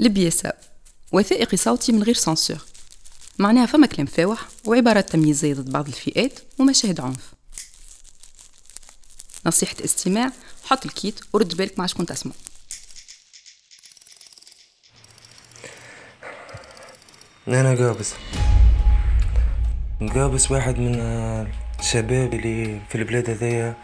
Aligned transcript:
البياسة 0.00 0.52
وثائقي 1.12 1.56
صوتي 1.56 1.92
من 1.92 2.02
غير 2.02 2.14
سانسور. 2.14 2.58
معناها 3.38 3.66
فما 3.66 3.86
كلام 3.86 4.06
فاوح 4.06 4.40
وعبارات 4.64 5.10
تمييزية 5.10 5.54
ضد 5.54 5.70
بعض 5.70 5.86
الفئات 5.86 6.40
ومشاهد 6.58 7.00
عنف. 7.00 7.34
نصيحة 9.46 9.76
استماع 9.84 10.32
حط 10.64 10.86
الكيت 10.86 11.20
ورد 11.32 11.56
بالك 11.56 11.78
مع 11.78 11.86
شكون 11.86 12.06
تسمع. 12.06 12.32
أنا 17.48 17.74
قابس 17.74 18.12
قابس 20.14 20.50
واحد 20.50 20.78
من 20.78 20.94
الشباب 21.80 22.34
اللي 22.34 22.80
في 22.88 22.94
البلاد 22.94 23.30
هذيا 23.30 23.76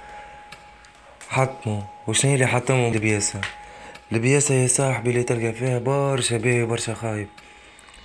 حطموا. 1.28 1.82
وشنو 2.08 2.34
اللي 2.34 2.46
حطموا؟ 2.46 2.90
البياسة 2.90 3.40
البياسة 4.12 4.54
يا 4.54 4.66
صاحبي 4.66 5.10
اللي 5.10 5.22
تلقى 5.22 5.52
فيها 5.52 5.78
برشا 5.78 6.36
باهي 6.36 6.62
وبرشا 6.62 6.94
خايب. 6.94 7.26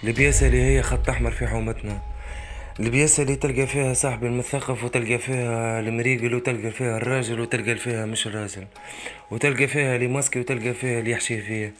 البياسة 0.03 0.47
اللي 0.47 0.61
هي 0.61 0.81
خط 0.81 1.09
أحمر 1.09 1.31
في 1.31 1.47
حومتنا. 1.47 2.01
البياسة 2.79 3.23
اللي 3.23 3.35
تلقى 3.35 3.67
فيها 3.67 3.93
صاحبي 3.93 4.27
المثقف 4.27 4.83
وتلقى 4.83 5.17
فيها 5.17 5.79
المريقل 5.79 6.35
وتلقى 6.35 6.71
فيها 6.71 6.97
الراجل 6.97 7.39
وتلقى 7.39 7.75
فيها 7.75 8.05
مش 8.05 8.27
الراجل. 8.27 8.67
وتلقى 9.31 9.67
فيها 9.67 9.95
اللي 9.95 10.07
ماسكي 10.07 10.39
وتلقى 10.39 10.73
فيها 10.73 10.99
اللي 10.99 11.11
يحشي 11.11 11.41
فيه. 11.41 11.73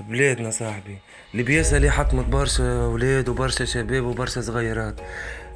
بلادنا 0.00 0.50
صاحبي. 0.50 0.98
البياسة 1.34 1.76
اللي 1.76 1.90
حطمت 1.90 2.24
برشا 2.24 2.86
ولاد 2.86 3.28
وبرشا 3.28 3.64
شباب 3.64 4.04
وبرشا 4.04 4.40
صغيرات. 4.40 5.00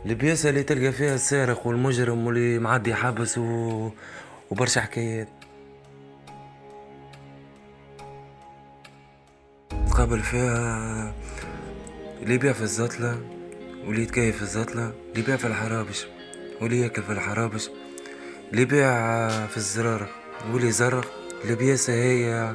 البياسة 0.06 0.48
اللي 0.48 0.62
تلقى 0.62 0.92
فيها 0.92 1.14
السارق 1.14 1.66
والمجرم 1.66 2.26
واللي 2.26 2.58
معدي 2.58 2.94
حبس 2.94 3.38
و... 3.38 3.90
وبرشا 4.50 4.80
حكايات. 4.80 5.28
تقابل 9.90 10.20
فيها 10.20 11.14
اللي 12.22 12.34
يبيع 12.34 12.52
في 12.52 12.62
الزطلة 12.62 13.20
واللي 13.86 14.02
يتكيف 14.02 14.36
في 14.36 14.42
الزطلة 14.42 14.82
اللي 15.08 15.20
يبيع 15.20 15.36
في 15.36 15.46
الحرابش 15.46 16.06
واللي 16.60 16.80
ياكل 16.80 17.02
في 17.02 17.12
الحرابش 17.12 17.70
اللي 18.50 18.62
يبيع 18.62 18.90
في 19.46 19.56
الزرارة 19.56 20.08
واللي 20.52 20.68
يزرق 20.68 21.12
البياسة 21.44 21.92
هي 21.92 22.54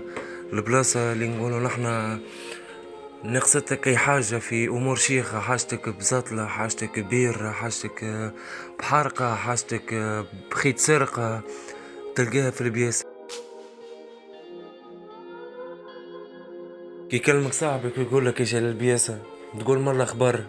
البلاصة 0.53 1.11
اللي 1.11 1.27
نقولوا 1.27 1.59
نحنا 1.59 2.19
نقصدك 3.23 3.87
أي 3.87 3.97
حاجة 3.97 4.37
في 4.37 4.67
أمور 4.67 4.95
شيخة 4.95 5.39
حاجتك 5.39 5.89
بزطلة 5.89 6.45
حاجتك 6.45 6.99
بيرة 6.99 7.51
حاجتك 7.51 8.31
بحرقة 8.79 9.35
حاجتك 9.35 9.93
بخيط 10.51 10.77
سرقة 10.77 11.41
تلقاها 12.15 12.49
في 12.51 12.61
البياسة. 12.61 13.14
كي 17.09 17.15
يكلمك 17.15 17.53
صاحبك 17.53 17.97
ويقول 17.97 18.25
لك 18.25 18.39
إيش 18.39 18.55
البياسة؟ 18.55 19.19
تقول 19.59 19.79
مرة 19.79 20.03
أخبار 20.03 20.43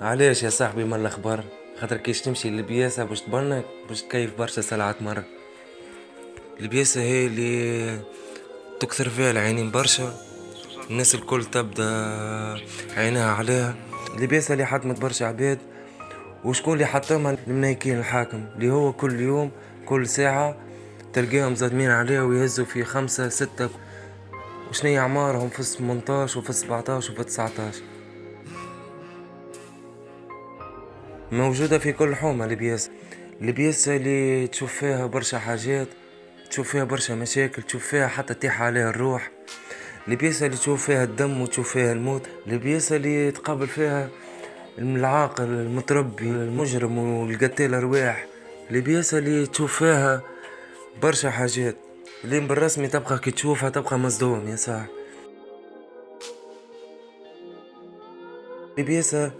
علاش 0.00 0.42
يا 0.42 0.50
صاحبي 0.50 0.84
مرة 0.84 1.06
أخبار 1.06 1.44
خاطر 1.80 1.96
كيش 1.96 2.20
تمشي 2.20 2.50
للبياسة 2.50 3.04
باش 3.04 3.20
تبنك؟ 3.20 3.64
باش 3.88 4.02
تكيف 4.02 4.38
برشا 4.38 4.60
سلعات 4.60 5.02
مرة. 5.02 5.24
البياسة 6.60 7.00
هي 7.00 7.26
اللي 7.26 8.00
تكثر 8.80 9.08
فيها 9.08 9.30
العينين 9.30 9.70
برشا. 9.70 10.14
الناس 10.90 11.14
الكل 11.14 11.44
تبدأ 11.44 11.84
عينها 12.96 13.32
عليها. 13.32 13.74
البياسة 14.18 14.52
اللي 14.52 14.66
حطمت 14.66 15.00
برشا 15.00 15.26
عباد. 15.26 15.58
وشكون 16.44 16.74
اللي 16.74 16.86
حطمها؟ 16.86 17.36
المنايكين 17.46 17.98
الحاكم. 17.98 18.46
اللي 18.56 18.70
هو 18.70 18.92
كل 18.92 19.20
يوم 19.20 19.50
كل 19.86 20.06
ساعة 20.08 20.56
تلقاهم 21.12 21.54
زادمين 21.54 21.90
عليها 21.90 22.22
ويهزوا 22.22 22.64
في 22.64 22.84
خمسة 22.84 23.28
ستة 23.28 23.68
وشنية 24.70 25.00
أعمارهم؟ 25.00 25.48
في 25.48 25.60
الثمنتاش 25.60 26.36
وفي 26.36 26.50
السبعتاش 26.50 27.10
وفي 27.10 27.20
التسعتاش 27.20 27.82
موجودة 31.32 31.78
في 31.78 31.92
كل 31.92 32.14
حومة 32.14 32.44
البياسة 32.44 32.90
البياسة 33.42 33.96
اللي 33.96 34.46
تشوف 34.46 34.72
فيها 34.72 35.06
برشا 35.06 35.38
حاجات 35.38 35.88
تشوف 36.50 36.70
فيها 36.70 36.84
برشا 36.84 37.12
مشاكل 37.12 37.62
تشوف 37.62 37.86
فيها 37.86 38.06
حتى 38.06 38.34
تيح 38.34 38.62
عليها 38.62 38.90
الروح. 38.90 39.30
البياسة 40.08 40.46
اللي 40.46 40.56
تشوف 40.56 40.86
فيها 40.86 41.04
الدم 41.04 41.40
وتشوف 41.40 41.72
فيها 41.72 41.92
الموت. 41.92 42.22
البياسة 42.46 42.96
اللي 42.96 43.30
تقابل 43.30 43.66
فيها 43.66 44.08
العاقل 44.78 45.44
المتربي 45.44 46.24
المجرم 46.24 46.98
والقتال 46.98 47.74
أرواح. 47.74 48.26
البياسة 48.70 49.18
اللي 49.18 49.46
تشوف 49.46 49.78
فيها 49.78 50.22
برشا 51.02 51.30
حاجات. 51.30 51.85
اللي 52.24 52.40
بالرسمي 52.40 52.88
تبقى 52.88 53.18
كي 53.18 53.30
تشوفها 53.30 53.70
تبقى 53.70 53.98
مصدوم 53.98 54.48
يا 54.48 54.56
صاحبي 54.56 54.90
البياسة 58.78 59.32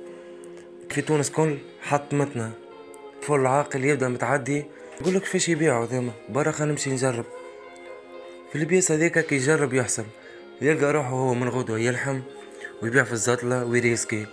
في 0.91 1.03
تونس 1.03 1.31
كل 1.31 1.59
حطمتنا. 1.83 2.53
فول 3.23 3.47
عاقل 3.47 3.85
يبدأ 3.85 4.09
متعدي. 4.09 4.65
يقول 5.01 5.15
لك 5.15 5.25
فاش 5.25 5.49
يبيعوا 5.49 5.87
ذيما 5.87 6.13
برا 6.29 6.51
خلينا 6.51 6.73
نمشي 6.73 6.91
نجرب. 6.91 7.25
في 8.53 8.59
البيس 8.59 8.93
هذيك 8.93 9.19
كي 9.19 9.35
يجرب 9.35 9.75
يحصل 9.75 10.05
يلقى 10.61 10.93
روحه 10.93 11.09
هو 11.09 11.35
من 11.35 11.49
غدوة 11.49 11.79
يلحم 11.79 12.21
ويبيع 12.83 13.05
في 13.05 13.13
الزطلة 13.13 13.65
ويريسكي. 13.65 14.27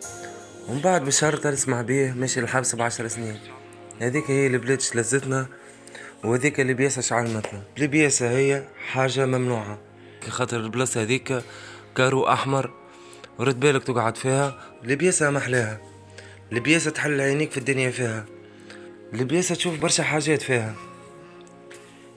ومن 0.69 0.79
بعد 0.79 1.05
بشهر 1.05 1.35
تسمع 1.35 1.81
بيه 1.81 2.11
ماشي 2.11 2.39
الحبس 2.39 2.75
بعشر 2.75 3.07
سنين. 3.07 3.39
هذيك 3.99 4.31
هي 4.31 4.47
اللي 4.47 4.57
بلادش 4.57 4.95
لزتنا 4.95 5.47
وهذيك 6.23 6.59
اللي 6.59 6.73
بياسة 6.73 7.15
علمتنا 7.15 7.63
البياسة 7.77 8.29
هي 8.29 8.63
حاجة 8.87 9.25
ممنوعة. 9.25 9.79
خاطر 10.29 10.59
البلاصة 10.59 11.01
هذيك 11.01 11.43
carreau 11.95 12.27
أحمر 12.27 12.71
ورد 13.39 13.59
بالك 13.59 13.83
تقعد 13.83 14.17
فيها. 14.17 14.75
البياسة 14.83 15.29
محلاها 15.29 15.81
البياسة 16.51 16.91
تحل 16.91 17.21
عينيك 17.21 17.51
في 17.51 17.57
الدنيا 17.57 17.91
فيها. 17.91 18.25
البياسة 19.13 19.55
تشوف 19.55 19.79
برشا 19.79 20.03
حاجات 20.03 20.41
فيها. 20.41 20.75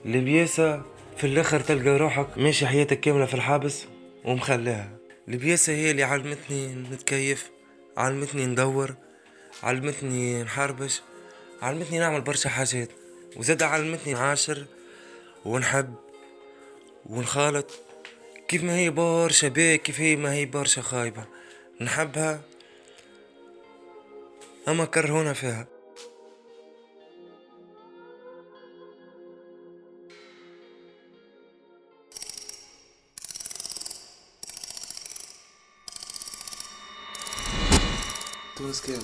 البياسة 0.04 0.82
في 1.16 1.26
الآخر 1.26 1.60
تلقى 1.60 1.98
روحك 1.98 2.26
ماشي 2.36 2.66
حياتك 2.66 3.00
كاملة 3.00 3.26
في 3.26 3.34
الحابس 3.34 3.84
ومخلاها 4.24 4.90
البياسة 5.28 5.72
هي 5.72 5.90
اللي 5.90 6.02
علمتني 6.02 6.74
نتكيف 6.92 7.50
علمتني 7.96 8.46
ندور 8.46 8.94
علمتني 9.62 10.42
نحربش 10.42 11.02
علمتني 11.62 11.98
نعمل 11.98 12.20
برشا 12.20 12.48
حاجات. 12.48 12.88
وزاد 13.36 13.62
علمتني 13.62 14.12
نعاشر 14.12 14.66
ونحب 15.44 15.94
ونخالط. 17.06 17.70
كيف 18.48 18.62
ما 18.62 18.76
هي 18.76 18.90
برشا 18.90 19.48
باهي 19.48 19.78
كيف 19.78 20.00
هي 20.00 20.16
ما 20.16 20.32
هي 20.32 20.46
برشا 20.46 20.82
خايبة. 20.82 21.24
نحبها 21.80 22.42
أما 24.68 24.84
كرهونا 24.84 25.32
فيها. 25.32 25.66
تونس 38.56 38.80
كام؟ 38.80 39.02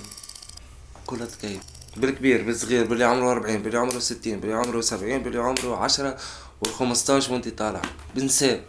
كلها 1.05 1.25
تكيف. 1.25 1.61
بالكبير 1.97 2.43
بالصغير 2.43 2.85
باللي 2.85 3.03
عمره 3.05 3.31
أربعين 3.31 3.61
باللي 3.63 3.77
عمره 3.77 3.99
ستين 3.99 4.39
باللي 4.39 4.55
عمره 4.55 4.81
سبعين 4.81 5.23
باللي 5.23 5.39
عمره 5.39 5.75
عشرة 5.77 6.17
والخمستاش 6.61 7.29
وانت 7.29 7.47
طالع. 7.47 7.81
بنساب 8.15 8.63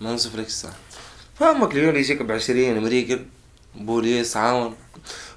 ما 0.00 0.10
نوصفلكش 0.10 0.52
صح 0.52 0.70
فما 1.34 1.66
client 1.66 1.96
يجيك 1.96 2.22
بعشرين 2.22 2.82
مريقل 2.82 3.26
بوليس 3.74 4.36
عاون 4.36 4.74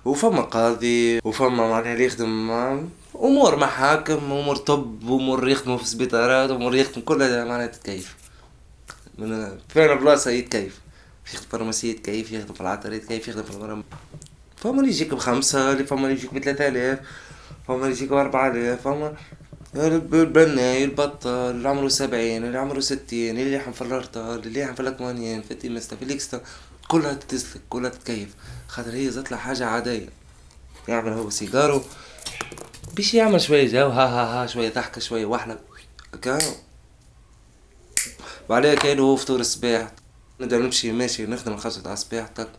وفما 0.06 0.41
قاضي 0.41 1.19
وفما 1.23 1.50
معناها 1.69 1.94
اللي 1.94 2.06
يخدم 2.06 2.52
أمور 3.16 3.56
محاكم 3.56 4.13
أمور 4.31 4.56
طب 4.56 5.02
أمور 5.03 5.50
يخدموا 5.50 5.78
في 5.78 5.85
سبيطارات 5.85 6.50
أمور 6.50 6.75
يخدم 6.75 7.02
كلها 7.02 7.46
معناها 7.46 7.68
تتكيف. 7.68 8.16
من 9.18 9.57
فين 9.69 9.96
بلاصه 9.96 10.31
يتكيف؟ 10.31 10.79
يخدم 11.26 11.40
في 11.40 11.46
ال 11.46 11.50
pharmacie 11.50 11.91
يتكيف 11.91 12.32
يخدم 12.32 12.53
في 12.53 12.61
العطرية 12.61 12.93
يتكيف 12.93 13.28
يخدم 13.28 13.43
في 13.43 13.52
الغرام. 13.52 13.84
فما 14.63 14.79
اللي 14.79 14.91
يجيك 14.91 15.13
بخمسة 15.13 15.71
اللي 15.71 15.83
فما 15.83 16.07
اللي 16.07 16.17
يجيك 16.17 16.33
بثلاثة 16.33 16.67
آلاف 16.67 16.99
فما 17.67 17.75
اللي 17.75 17.91
يجيك 17.91 18.09
بأربعة 18.09 18.47
آلاف 18.47 18.81
فما 18.81 19.15
البناي 19.75 20.83
البطال 20.84 21.29
اللي 21.29 21.69
عمره 21.69 21.87
سبعين 21.87 22.45
اللي 22.45 22.57
عمره 22.57 22.79
ستين 22.79 23.39
اللي 23.39 23.53
يحن 23.53 23.71
في 23.71 23.81
الرطة 23.81 24.35
اللي 24.35 24.59
يحن 24.59 24.73
في 24.73 24.79
ال 24.79 24.87
Equanil 24.87 25.41
في 25.41 25.51
ال 25.52 25.57
Temesta 25.57 25.96
في 25.95 26.05
ال 26.05 26.11
ecsta 26.11 26.41
كلها 26.87 27.13
تتسلك 27.13 27.61
كلها 27.69 27.89
تتكيف 27.89 28.29
خاطر 28.67 28.93
هي 28.93 29.09
زتلها 29.09 29.39
حاجة 29.39 29.65
عادية. 29.65 30.09
يعمل 30.87 31.11
هو 31.13 31.29
سيجارو. 31.29 31.81
باش 32.95 33.13
يعمل 33.13 33.41
شوية 33.41 33.67
جو 33.67 33.89
ها 33.89 34.05
ها 34.05 34.43
ها 34.43 34.47
شوية 34.47 34.69
ضحكة 34.73 35.01
شوية 35.01 35.25
وحلة 35.25 35.59
هكا 36.13 36.39
وعليها 38.49 38.75
كاين 38.75 38.99
هو 38.99 39.15
فطور 39.15 39.39
الصباح. 39.39 39.91
نبدأ 40.39 40.57
نمشي 40.57 40.91
ماشي 40.91 41.25
نخدم 41.25 41.53
الخمسة 41.53 41.81
تاع 41.81 41.93
الصباح 41.93 42.27
تك 42.27 42.49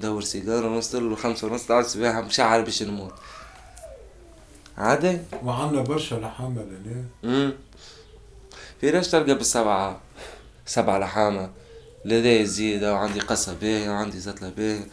ندور 0.00 0.22
سيجارة 0.22 0.68
نوصل 0.68 1.16
خمسة 1.16 1.46
ونص 1.46 1.66
تاع 1.66 1.80
الصباح 1.80 2.16
مشعل 2.16 2.62
باش 2.62 2.82
نموت. 2.82 3.14
عادي؟ 4.78 5.18
وعندنا 5.44 5.82
برشا 5.82 6.14
لحامة 6.14 6.66
امم 7.24 7.52
في 8.80 8.90
ناس 8.90 9.10
تلقى 9.10 9.34
بالسبعة 9.34 10.00
سبعة 10.66 10.98
لحامة. 10.98 11.50
لدي 12.04 12.46
زيادة 12.46 12.94
وعندي 12.94 13.20
قصة 13.20 13.54
باهية 13.54 13.90
وعندي 13.90 14.20
زتلة 14.20 14.48
باهية 14.48 14.88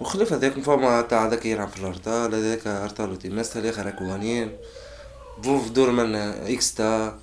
وخلف 0.00 0.32
هذاك 0.32 0.52
فما 0.52 1.02
تاع 1.02 1.26
هذاك 1.26 1.46
يلعب 1.46 1.68
في 1.68 1.80
الأرض 1.80 2.08
هذاك 2.08 2.66
ارتالو 2.66 3.14
تيماس 3.14 3.56
الآخر 3.56 3.90
قوانين. 3.90 4.56
بوف 5.38 5.68
دور 5.68 5.90
من 5.90 6.14
إكستا. 6.14 7.18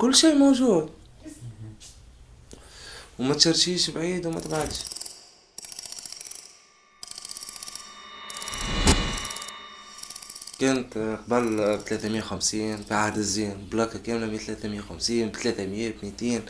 كل 0.00 0.14
شيء 0.14 0.34
موجود. 0.34 0.90
وما 3.18 3.34
تشرشيش 3.34 3.90
بعيد 3.90 4.26
وما 4.26 4.40
تبعدش. 4.40 4.80
كانت 10.58 10.98
قبل 10.98 11.76
ب 11.76 11.80
350 11.80 12.76
في 12.76 12.94
عهد 12.94 13.16
الزين. 13.16 13.68
بلاكة 13.72 13.98
كاملة 13.98 14.26
ب 14.26 14.36
350 14.36 15.28
ب 15.28 15.36
300 15.36 15.90
ب 15.90 15.94
200 16.02 16.42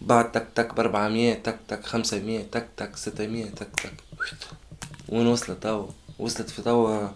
بعد 0.00 0.32
تك 0.32 0.46
تك 0.54 0.74
ب 0.74 0.80
400 0.80 1.34
تك 1.34 1.58
تك 1.68 1.86
500 1.86 2.44
تك 2.52 2.68
تك 2.76 2.96
600 2.96 3.50
تك 3.50 3.68
تك. 3.80 3.92
وين 5.08 5.26
وصلت 5.26 5.62
توا؟ 5.62 5.88
وصلت 6.18 6.50
في 6.50 6.62
توا 6.62 7.08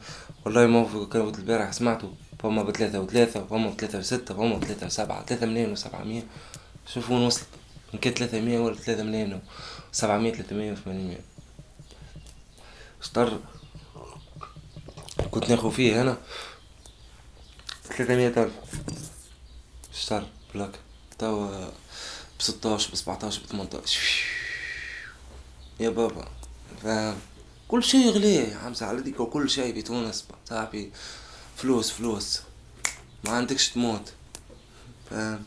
والله 0.44 0.66
ما 0.66 1.06
كان 1.12 1.28
البارح 1.38 1.72
سمعته. 1.72 2.14
فما 2.42 2.62
بثلاثة 2.62 3.00
وثلاثة 3.00 3.46
فما 3.46 3.70
بثلاثة 3.70 3.98
وستة 3.98 4.34
فما 4.34 4.56
بثلاثة 4.56 4.86
وسبعة 4.86 5.26
ثلاثة 5.26 5.46
ملايين 5.46 5.72
وسبعمية. 5.72 6.22
شوف 6.94 7.10
وين 7.10 7.22
وصلت. 7.22 7.48
إن 7.94 7.98
كانت 7.98 8.18
ثلاثة 8.18 8.40
مية 8.40 8.58
ولا 8.58 8.74
ثلاثة 8.74 9.02
ملايين 9.02 9.40
وسبعمية 9.92 10.32
ثلاثمية 10.32 10.72
وثمانمية. 10.72 11.20
شطر 13.02 13.40
كنت 15.30 15.50
ناخذ 15.50 15.72
فيه 15.72 16.00
أنا 16.02 16.18
ثلاثمية 17.84 18.28
ألف 18.28 18.52
شطر 19.92 20.26
بلاك. 20.54 20.70
توا 21.18 21.70
بستاش 22.40 22.90
بسبعتاش 22.90 23.38
بثمنتاش 23.38 24.22
يا 25.80 25.90
بابا. 25.90 26.28
فاهم؟ 26.82 27.16
كل 27.68 27.84
شيء 27.84 28.10
غلي 28.10 28.34
يا 28.34 28.58
حمزة 28.58 28.86
على 28.86 29.00
ديك 29.00 29.20
وكل 29.20 29.50
شيء 29.50 29.74
في 29.74 29.82
تونس. 29.82 30.24
صاحبي 30.48 30.92
فلوس 31.56 31.90
فلوس. 31.90 32.40
ما 33.24 33.30
عندكش 33.30 33.68
تموت. 33.68 34.12
فاهم؟ 35.10 35.44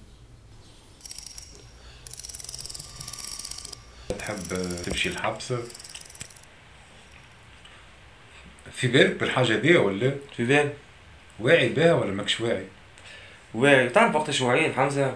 تحب 4.20 4.82
تمشي 4.86 5.10
الحبس؟ 5.10 5.54
في 8.74 8.88
بالك 8.88 9.20
بالحاجة 9.20 9.54
دي 9.54 9.78
ولا؟ 9.78 10.16
في 10.38 10.46
بالي. 10.46 10.74
واعي 11.40 11.70
بها 11.70 11.94
ولا 11.94 12.12
ماكش 12.12 12.42
واعي؟ 12.42 12.66
واعي. 13.54 13.90
تعرف 13.90 14.16
وقتاش 14.16 14.42
وعيت 14.42 14.76
حمزة؟ 14.76 15.16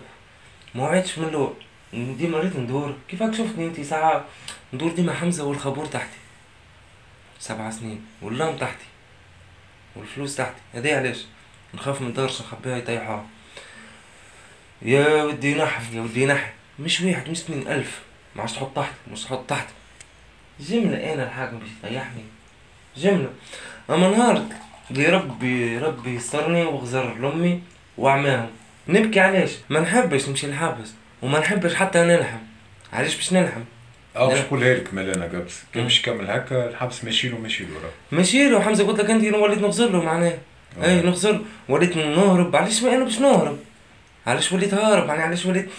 ما 0.75 0.83
وعيتش 0.83 1.17
من 1.19 1.27
الأول 1.27 1.53
ديما 1.93 2.39
ريت 2.39 2.55
ندور. 2.55 2.95
كيفك 3.09 3.33
شفتني 3.33 3.65
انت 3.65 3.81
ساعة 3.81 4.25
ندور 4.73 4.91
ديما 4.91 5.13
حمزة 5.13 5.43
والخبور 5.45 5.85
تحتي. 5.85 6.17
سبع 7.39 7.69
سنين. 7.69 8.05
واللام 8.21 8.57
تحتي. 8.57 8.85
والفلوس 9.95 10.35
تحتي. 10.35 10.61
هذي 10.73 10.93
علاش؟ 10.93 11.25
نخاف 11.73 12.01
من 12.01 12.13
دارش 12.13 12.41
نخبيها 12.41 12.77
يطيحها 12.77 13.25
يا 14.81 15.23
ودي 15.23 15.55
نحي 15.55 15.95
يا 15.97 16.01
ودي 16.01 16.25
نحي 16.25 16.51
مش 16.79 17.01
واحد 17.01 17.29
مش 17.29 17.39
اثنين 17.41 17.67
ألف. 17.67 18.01
ما 18.35 18.41
عادش 18.41 18.53
تحط 18.53 18.75
تحت 18.75 18.93
مش 19.11 19.23
تحط 19.23 19.49
تحت. 19.49 19.67
جملة 20.59 21.13
أنا 21.13 21.23
الحاكم 21.23 21.59
باش 21.59 21.69
يطيحني. 21.83 22.23
جملة 22.97 23.29
أما 23.89 24.09
نهار 24.09 24.41
اللي 24.91 25.05
ربي 25.05 25.77
ربي 25.77 26.15
يسترني 26.15 26.63
وغزر 26.63 27.13
لأمي 27.13 27.61
وعماهم 27.97 28.49
نبكي 28.87 29.19
علاش؟ 29.19 29.51
ما 29.69 29.79
نحبش 29.79 30.29
نمشي 30.29 30.47
الحبس 30.47 30.93
وما 31.21 31.39
نحبش 31.39 31.75
حتى 31.75 31.99
نلحم. 31.99 32.37
علاش 32.93 33.15
باش 33.15 33.33
نلحم؟ 33.33 33.61
آه 34.15 34.27
باش 34.29 34.39
نقولها 34.39 34.73
لك 34.73 34.93
ملانا 34.93 35.25
قبس 35.25 35.63
كان 35.73 35.83
باش 35.83 35.99
يكمل 35.99 36.29
هكا 36.29 36.69
الحبس 36.69 37.03
ماشي 37.03 37.29
له 37.29 37.37
ماشي 37.37 37.63
له. 37.63 37.69
ماشي 38.11 38.49
له. 38.49 38.61
حمزة 38.61 38.87
قلت 38.87 38.99
لك 38.99 39.09
أنت 39.09 39.33
وليت 39.33 39.59
نغزر 39.59 39.89
له 39.89 40.03
معناه. 40.03 40.37
أي 40.83 41.01
نغزر. 41.01 41.41
وليت 41.69 41.97
نهرب. 41.97 42.55
علاش 42.55 42.83
ما 42.83 42.95
أنا 42.95 43.03
باش 43.03 43.19
نهرب؟ 43.19 43.57
علاش 44.27 44.51
وليت 44.51 44.73
هارب 44.73 45.07
يعني 45.07 45.23
علاش 45.23 45.45
وليت؟ 45.45 45.69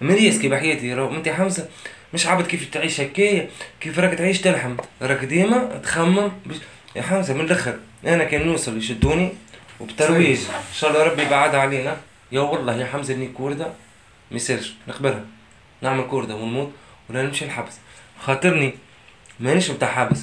مريسكي 0.00 0.48
بحياتي. 0.48 0.94
راهو 0.94 1.14
أنت 1.14 1.28
حمزة 1.28 1.68
مش 2.14 2.26
عبد 2.26 2.46
كيف 2.46 2.70
تعيش 2.70 3.00
هكايا 3.00 3.48
كيف 3.80 3.98
راك 3.98 4.14
تعيش 4.18 4.40
تلحم. 4.40 4.76
راك 5.02 5.24
ديما 5.24 5.80
تخمم 5.82 6.32
بش... 6.46 6.56
يا 6.96 7.02
حمزه 7.02 7.34
من 7.34 7.40
الأخر. 7.40 7.78
أنا 8.06 8.24
كان 8.24 8.46
نوصل 8.46 8.78
يشدوني 8.78 9.32
وبترويج. 9.80 10.38
إن 10.38 10.74
شاء 10.74 10.90
الله 10.90 11.02
ربي 11.02 11.22
يبعدها 11.22 11.60
علينا. 11.60 11.96
يا 12.32 12.40
والله 12.40 12.76
يا 12.76 12.86
حمزة 12.86 13.14
إني 13.14 13.28
كوردة 13.28 13.66
ما 14.30 14.36
يصيرش. 14.36 14.74
نقبلها. 14.88 15.24
نعمل 15.82 16.04
كوردة 16.04 16.34
ونموت 16.36 16.72
ولا 17.10 17.22
نمشي 17.22 17.44
الحبس 17.44 17.72
خاطرني 18.20 18.74
مانيش 19.40 19.70
متاع 19.70 19.88
حبس 19.88 20.20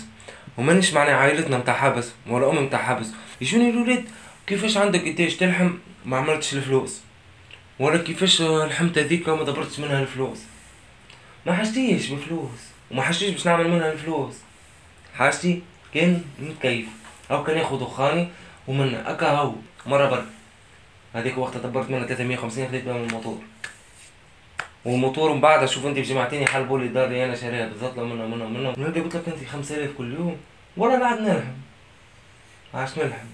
ومانيش 0.58 0.94
معنى 0.94 1.12
عائلتنا 1.12 1.58
متاع 1.58 1.74
حبس 1.74 2.12
ولا 2.28 2.50
أمي 2.50 2.60
متاع 2.60 2.80
حبس. 2.80 3.08
يجوني 3.42 3.70
الولاد 3.70 4.06
كيفاش 4.48 4.78
عندك 4.78 5.08
انتاج 5.08 5.38
تلحم؟ 5.38 5.72
ما 6.06 6.18
عملتش 6.18 6.54
الفلوس. 6.54 7.02
ولا 7.80 7.98
كيفاش 7.98 8.42
لحمت 8.42 8.98
هذيك 8.98 9.28
وما 9.28 9.44
دبرتش 9.44 9.80
منها 9.80 10.02
الفلوس. 10.02 10.38
ما 11.48 11.54
حاجتيش 11.54 12.10
بفلوس 12.10 12.60
وما 12.92 13.02
حاجتيش 13.02 13.30
باش 13.30 13.46
نعمل 13.46 13.68
منها 13.72 13.92
الفلوس. 13.92 14.36
حاجتي 15.16 15.62
كان 15.94 16.24
نتكيف 16.42 16.88
أو 17.32 17.44
كان 17.44 17.58
ياخذ 17.58 17.80
دخاني 17.80 18.28
ومن 18.68 18.96
أكا 18.96 19.32
هو 19.32 19.54
مرة 19.86 20.10
برك. 20.10 20.26
هذيك 21.14 21.38
وقتها 21.38 21.60
دبرت 21.60 21.90
منها 21.90 22.08
350 22.08 22.68
خذيت 22.68 22.84
بها 22.84 22.94
من 22.94 23.06
الموتور. 23.06 23.38
والموتور 24.86 25.34
من 25.34 25.42
بعد 25.42 25.64
أشوف 25.64 25.86
انت 25.86 25.98
بجمعتيني 25.98 26.46
حلبوا 26.46 26.80
لي 26.80 26.88
داري 26.88 27.26
أنا 27.26 27.36
شاريها 27.36 27.68
بالضبط 27.68 28.00
منها 28.00 28.28
منها 28.28 28.48
منها. 28.48 28.74
نلقى 28.78 29.02
قلت 29.02 29.16
لك 29.16 29.28
أنت 29.28 29.50
5000 29.52 29.92
كل 29.98 30.14
يوم. 30.14 30.38
ولا 30.78 31.00
قاعد 31.00 31.22
نلحم 31.22 31.54
عاش 32.74 32.98
نلحم 32.98 33.28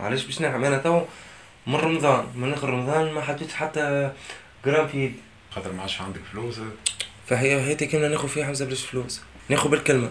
معلش 0.00 0.24
باش 0.24 0.40
نلحم 0.40 0.64
أنا 0.64 0.78
تو 0.78 1.02
من 1.66 1.74
رمضان 1.74 2.26
من 2.34 2.52
آخر 2.52 2.70
رمضان 2.70 3.12
ما 3.12 3.20
حطيتش 3.20 3.54
حتى 3.54 4.12
جرام 4.64 4.88
في 4.88 5.04
يدي. 5.04 5.20
خاطر 5.50 5.72
ما 5.72 5.80
عادش 5.80 6.00
عندك 6.00 6.20
فلوس. 6.32 6.60
فهي 7.28 7.62
حياتي 7.62 7.86
كنا 7.86 8.08
ناخذ 8.08 8.28
فيها 8.28 8.46
حمزه 8.46 8.64
بلاش 8.64 8.84
فلوس. 8.84 9.20
ناخذ 9.48 9.68
بالكلمة. 9.68 10.10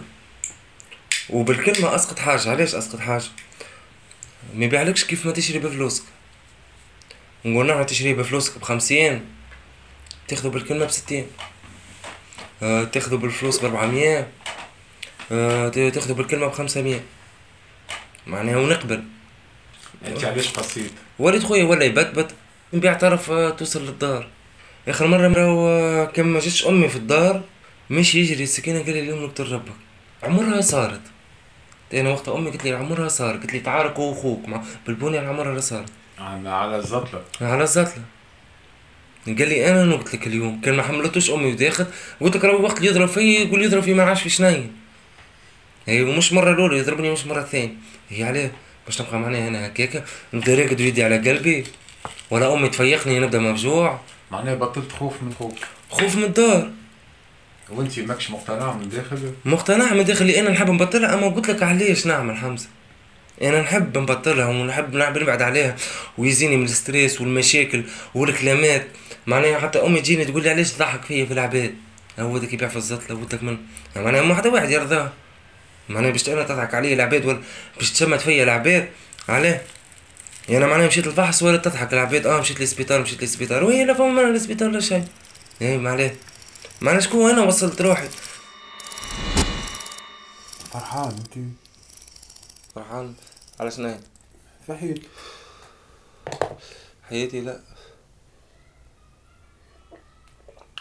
وبالكلمة 1.30 1.94
أسقط 1.94 2.18
حاجة. 2.18 2.50
علاش 2.50 2.74
أسقط 2.74 3.00
حاجة؟ 3.00 3.24
ما 4.54 4.64
يبيعلكش 4.64 5.04
كيف 5.04 5.26
ما 5.26 5.32
تشري 5.32 5.58
بفلوسك. 5.58 6.02
نقول 7.44 7.66
نعم 7.66 7.82
تشري 7.82 8.14
بفلوسك 8.14 8.58
بخمسين 8.58 9.24
تاخذوا 10.28 10.50
بالكلمة 10.50 10.84
بستين. 10.84 11.26
آه 12.62 12.84
تاخذوا 12.84 13.18
بالفلوس 13.18 13.58
بربعمية 13.58 14.28
آه 15.32 15.68
تاخذوا 15.68 16.16
بالكلمة 16.16 16.46
بخمسمية. 16.46 17.04
معناها 18.26 18.56
ونقبل. 18.56 19.04
أنت 20.06 20.24
علاش 20.24 20.48
قصيت 20.48 20.92
ولد 21.18 21.42
خويا 21.42 21.64
ولا 21.64 21.84
يبتبت 21.84 22.34
نبيع 22.72 22.94
طرف 22.94 23.30
آه 23.30 23.50
توصل 23.50 23.86
للدار. 23.86 24.28
آخر 24.88 25.06
مرة 25.06 25.28
مرة 25.28 25.68
آه، 25.68 26.04
كان 26.04 26.26
ما 26.26 26.40
جاتش 26.40 26.66
أمي 26.66 26.88
في 26.88 26.96
الدار 26.96 27.42
مشي 27.90 28.20
يجري 28.20 28.42
السكينة 28.44 28.78
قال 28.78 28.92
لي 28.92 29.00
اليوم 29.00 29.24
نقتل 29.24 29.52
ربك. 29.52 29.72
عمرها 30.22 30.60
صارت. 30.60 31.00
أنا 31.94 32.08
وقت 32.10 32.28
أمي 32.28 32.50
قلت 32.50 32.64
لي 32.64 32.72
عمرها 32.72 33.08
صار 33.08 33.36
قلت 33.36 33.52
لي 33.52 33.60
تعارك 33.60 33.96
هو 33.96 34.08
واخوك 34.08 34.48
مع 34.48 34.62
بالبنية 34.86 35.20
عمرها 35.20 35.60
صارت. 35.60 35.88
على 36.18 36.76
الزطلة. 36.76 37.22
على 37.40 37.62
الزطلة. 37.62 38.02
قال 39.26 39.48
لي 39.48 39.70
أنا 39.70 39.94
قلت 39.96 40.14
لك 40.14 40.26
اليوم. 40.26 40.60
كان 40.60 40.74
ما 40.74 40.82
حملتوش 40.82 41.30
أمي 41.30 41.52
وداخل 41.52 41.86
قلت 42.20 42.36
لك 42.36 42.44
راهو 42.44 42.62
وقت 42.62 42.82
يضرب 42.82 43.08
فيا 43.08 43.40
يقول 43.40 43.64
يضرب 43.64 43.82
في 43.82 43.94
ما 43.94 44.02
عادش 44.02 44.22
في 44.22 44.28
شناي 44.28 44.66
هي 45.86 46.02
ومش 46.02 46.32
مرة 46.32 46.52
الأولى 46.52 46.78
يضربني 46.78 47.10
مش 47.10 47.26
مرة 47.26 47.40
الثانية. 47.40 47.74
هي 48.10 48.24
عليه. 48.24 48.52
باش 48.86 48.96
تبقى 48.96 49.18
معنا 49.18 49.48
هنا 49.48 49.66
هكاك 49.66 50.04
نبدا 50.34 50.54
راقد 50.54 50.80
ويدي 50.80 51.04
على 51.04 51.16
قلبي. 51.16 51.64
ولا 52.30 52.54
أمي 52.54 52.68
تفيقني 52.68 53.20
نبدأ 53.20 53.38
مفجوع 53.38 54.00
معناها 54.30 54.54
بطلت 54.54 54.92
خوف 54.92 55.22
من 55.22 55.34
خوف 55.38 55.52
خوف 55.90 56.16
من 56.16 56.24
الدار. 56.24 56.70
وانت 57.70 57.98
ماكش 57.98 58.30
مقتنع 58.30 58.72
من 58.72 58.88
داخل؟ 58.88 59.32
مقتنع 59.44 59.92
من 59.94 60.04
داخل 60.04 60.30
أنا 60.30 60.50
نحب 60.50 60.70
نبطلها 60.70 61.14
أما 61.14 61.28
قلت 61.28 61.48
لك 61.48 61.62
علاش؟ 61.62 62.06
نعمل 62.06 62.36
حمزه 62.36 62.68
أنا 63.42 63.60
نحب 63.60 63.98
نبطلها 63.98 64.46
ونحب 64.46 64.96
نبعد 64.96 65.42
عليها. 65.42 65.76
ويزيني 66.18 66.56
من 66.56 66.64
الستريس 66.64 67.20
والمشاكل 67.20 67.84
والكلامات 68.14 68.86
معناها 69.26 69.58
حتى 69.58 69.78
أمي 69.78 70.00
تجيني 70.00 70.24
تقول 70.24 70.42
لي 70.42 70.50
علاش 70.50 70.72
تضحك 70.72 71.02
فيا 71.04 71.24
في 71.24 71.32
العباد؟ 71.32 71.74
هو 72.18 72.36
ذاك 72.38 72.52
يبيع 72.52 72.68
في 72.68 72.76
الزطله 72.76 73.16
ودك 73.16 73.42
من 73.42 73.58
معناها 73.96 74.22
ما 74.22 74.34
حدا 74.34 74.50
واحد 74.50 74.70
يرضاه 74.70 75.12
معناها 75.88 76.10
باش 76.10 76.28
أنا 76.28 76.42
تضحك 76.42 76.74
علي 76.74 76.94
العباد 76.94 77.26
ولا 77.26 77.40
باش 77.78 77.92
تشمت 77.92 78.20
فيا 78.20 78.44
العباد 78.44 78.88
علاه. 79.28 79.60
يعني 80.48 80.66
معناها 80.66 80.86
مشيت 80.86 81.06
الفحص 81.06 81.42
ولا 81.42 81.56
تضحك 81.56 81.92
العباد 81.92 82.26
آه 82.26 82.40
مشيت 82.40 82.60
للسبيطار 82.60 83.02
مشيت 83.02 83.22
للسبيطار. 83.22 83.64
وهي 83.64 83.84
لا 83.84 83.94
فما 83.94 84.20
للسبيطار 84.20 84.70
لا 84.70 84.80
شيء. 84.80 85.04
اي 85.62 85.78
معلاه 85.78 86.12
معناها 86.80 87.00
شكون 87.00 87.30
أنا 87.30 87.42
وصلت 87.42 87.82
روحي؟ 87.82 88.08
فرحان 90.72 91.10
أنت. 91.10 91.46
فرحان. 92.74 93.14
على 93.60 93.70
شنو 93.70 93.96
صحيح 94.68 94.98
حياتي. 97.08 97.40
لا. 97.40 97.60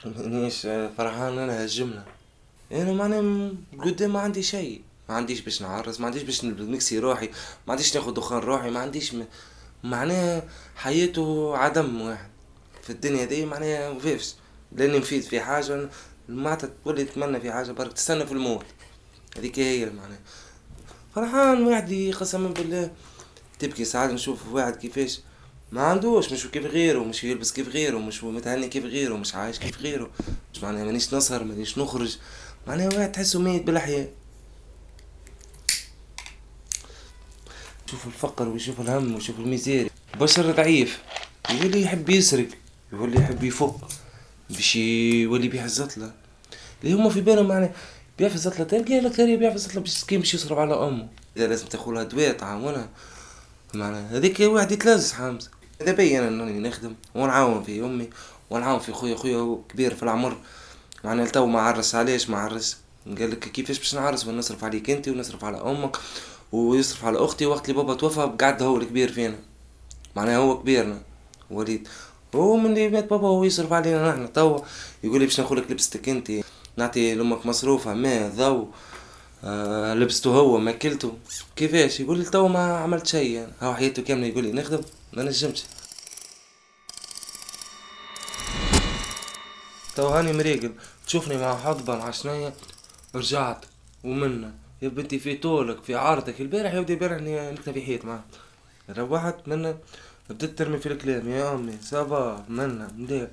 مانيش 0.06 0.62
فرحان 0.98 1.38
أنا 1.38 1.64
هالجملة 1.64 2.06
أنا 2.72 2.94
معناها 2.94 3.52
قدام 3.80 4.14
ما 4.14 4.20
عندي 4.20 4.44
شيء. 4.44 4.82
ما 5.10 5.16
عنديش 5.16 5.42
باش 5.42 5.62
نعرس 5.62 6.00
ما 6.00 6.06
عنديش 6.06 6.24
باش 6.24 6.46
نكسي 6.46 7.00
روحي. 7.00 7.28
ما 7.68 7.72
عنديش 7.74 7.96
ناخد 7.96 8.14
دخان 8.14 8.40
روحي 8.40 8.70
ما 8.70 8.80
عنديش 8.80 9.14
م... 9.14 9.26
معناها 9.84 10.43
حياته 10.75 11.57
عدم 11.57 12.01
واحد. 12.01 12.29
في 12.84 12.89
الدنيا 12.89 13.25
دي 13.25 13.46
معناها 13.46 13.93
مفيفش 13.93 14.36
لاني 14.72 15.00
مفيد 15.00 15.22
في 15.24 15.41
حاجة 15.41 15.89
معناتها 16.29 16.69
تولي 16.86 17.03
تتمنى 17.05 17.39
في 17.41 17.51
حاجة 17.51 17.72
برك 17.72 17.93
تستنى 17.93 18.25
في 18.25 18.31
الموت 18.31 18.65
هذيك 19.38 19.60
هي 19.60 19.86
معناها 19.86 20.19
فرحان 21.15 21.67
وحدي 21.67 22.12
قسما 22.12 22.48
بالله. 22.48 22.91
تبكي 23.60 23.86
ساعات 23.86 24.10
نشوف 24.10 24.48
واحد 24.51 24.75
كيفاش. 24.75 25.19
ما 25.72 25.81
عندوش 25.81 26.31
مش 26.31 26.48
كيف 26.48 26.65
غيره 26.65 27.00
مش 27.00 27.24
يلبس 27.24 27.51
كيف 27.51 27.69
غيره 27.69 27.98
مش 27.98 28.24
متهني 28.24 28.67
كيف 28.67 28.86
غيره 28.86 29.13
مش 29.13 29.36
عايش 29.36 29.60
كيف 29.60 29.81
غيره. 29.81 30.10
مش 30.53 30.63
معناها 30.63 30.84
مانيش 30.84 31.13
نسهر 31.13 31.43
مانيش 31.43 31.77
نخرج. 31.77 32.17
معناها 32.67 32.88
واحد 32.88 33.12
تحسه 33.12 33.39
ميت 33.39 33.63
بالحياة 33.63 34.07
يشوف 37.88 38.08
الفقر 38.08 38.48
ويشوف 38.48 38.82
الهم 38.82 39.15
ويشوف 39.15 39.39
ال 39.39 39.47
misère 39.47 39.89
بشر 40.20 40.51
ضعيف. 40.51 41.01
يولي 41.50 41.82
يحب 41.82 42.10
يسرق 42.10 42.48
يولي 42.94 43.20
يحب 43.20 43.44
يفك 43.44 43.75
باش 44.50 44.75
يولي 44.75 45.48
بيع 45.48 45.65
الزطلة. 45.65 46.12
اللي 46.84 46.96
هما 46.96 47.10
في 47.10 47.22
بالهم 47.22 47.48
معناها 47.48 47.72
بيع 48.17 48.29
في 48.29 48.36
الزطلة 48.36 48.65
تلقى 48.65 49.00
لك 49.00 49.22
بيع 49.22 49.50
في 49.50 49.56
الزطلة 49.56 49.82
باش 49.82 50.03
كيف 50.03 50.20
باش 50.20 50.34
يصرف 50.34 50.58
على 50.58 50.74
أمه. 50.74 51.08
إذا 51.38 51.48
لازم 51.48 51.67
تاخذ 51.67 52.03
دواء 52.03 52.32
تعاونها 52.32 52.89
معناها 53.74 54.17
هذيك 54.17 54.39
واحد 54.39 54.72
يتلازز 54.72 55.12
حامز 55.12 55.50
إذا 55.82 55.91
بين 55.91 56.24
أنني 56.24 56.70
نخدم 56.70 56.96
ونعاون 57.15 57.63
في 57.63 57.82
أمي 57.82 58.10
ونعاون 58.50 58.79
في 58.79 58.91
خويا. 58.91 59.15
خويا 59.15 59.58
كبير 59.70 59.96
في 59.96 60.03
العمر. 60.03 60.38
معناها 61.03 61.25
تو 61.25 61.46
ما 61.46 61.62
عرس 61.62 61.96
علاش 61.96 62.29
ما 62.29 62.38
عرس. 62.38 62.77
قال 63.06 63.32
لك 63.32 63.39
كيفاش 63.39 63.77
باش 63.77 63.96
نعرس 63.96 64.27
ونصرف 64.27 64.63
عليك 64.63 64.89
أنت 64.89 65.08
ونصرف 65.08 65.44
على 65.44 65.58
أمك. 65.58 65.98
ويصرف 66.51 67.06
على 67.06 67.25
أختي 67.25 67.46
وقت 67.46 67.70
اللي 67.70 67.82
بابا 67.82 67.94
توفى 67.94 68.32
قعد 68.42 68.63
هو 68.63 68.77
الكبير 68.77 69.12
فينا. 69.12 69.39
معناها 70.16 70.38
هو 70.38 70.60
كبيرنا 70.60 71.01
وليد. 71.51 71.88
هو 72.36 72.58
من 72.58 72.66
اللي 72.66 72.89
مات 72.89 73.10
بابا 73.10 73.27
هو 73.27 73.44
يصرف 73.44 73.74
علينا 73.74 74.12
نحن 74.12 74.34
توا. 74.34 74.60
يقول 75.04 75.20
لي 75.20 75.25
باش 75.25 75.39
ناخذ 75.39 75.56
لبستك 75.56 76.10
أنت. 76.10 76.32
نعطي 76.77 77.16
لأمك 77.16 77.46
مصروفها 77.46 77.94
ماء 77.94 78.30
ضو. 78.30 78.68
آه 79.44 79.94
لبسته 79.94 80.30
هو 80.30 80.58
ماكلته. 80.58 81.13
كيفاش؟ 81.56 82.00
يقول 82.00 82.18
لي 82.18 82.25
تو 82.25 82.48
ما 82.48 82.77
عملت 82.77 83.08
شيء 83.08 83.32
يعني. 83.32 83.51
هاو 83.62 83.74
حياته 83.74 84.01
كاملة 84.01 84.27
يقول 84.27 84.44
لي 84.44 84.51
نخدم 84.51 84.82
ما 85.13 85.24
نجمش. 85.24 85.63
تو 89.96 90.08
هاني 90.08 90.34
مريقل 90.34 90.74
تشوفني 91.08 91.38
مع 91.38 91.58
حضبة 91.58 92.04
عشنية 92.04 92.54
رجعت 93.16 93.66
ومنا 94.04 94.54
يا 94.81 94.88
بنتي 94.88 95.19
في 95.19 95.36
طولك 95.36 95.84
في 95.84 95.96
عارضك. 95.96 96.41
البارح 96.41 96.74
يا 96.74 96.79
ودي 96.79 96.93
البارح 96.93 97.17
نكتب 97.22 97.74
في 97.74 97.81
حيط 97.81 98.05
معاه 98.05 98.24
روحت 98.89 99.48
منا 99.48 99.77
بدأت 100.29 100.57
ترمي 100.57 100.77
في 100.77 100.86
الكلام. 100.86 101.29
يا 101.29 101.53
أمي 101.53 101.74
صبا 101.81 102.46
منا 102.50 102.91
مليح. 102.98 103.27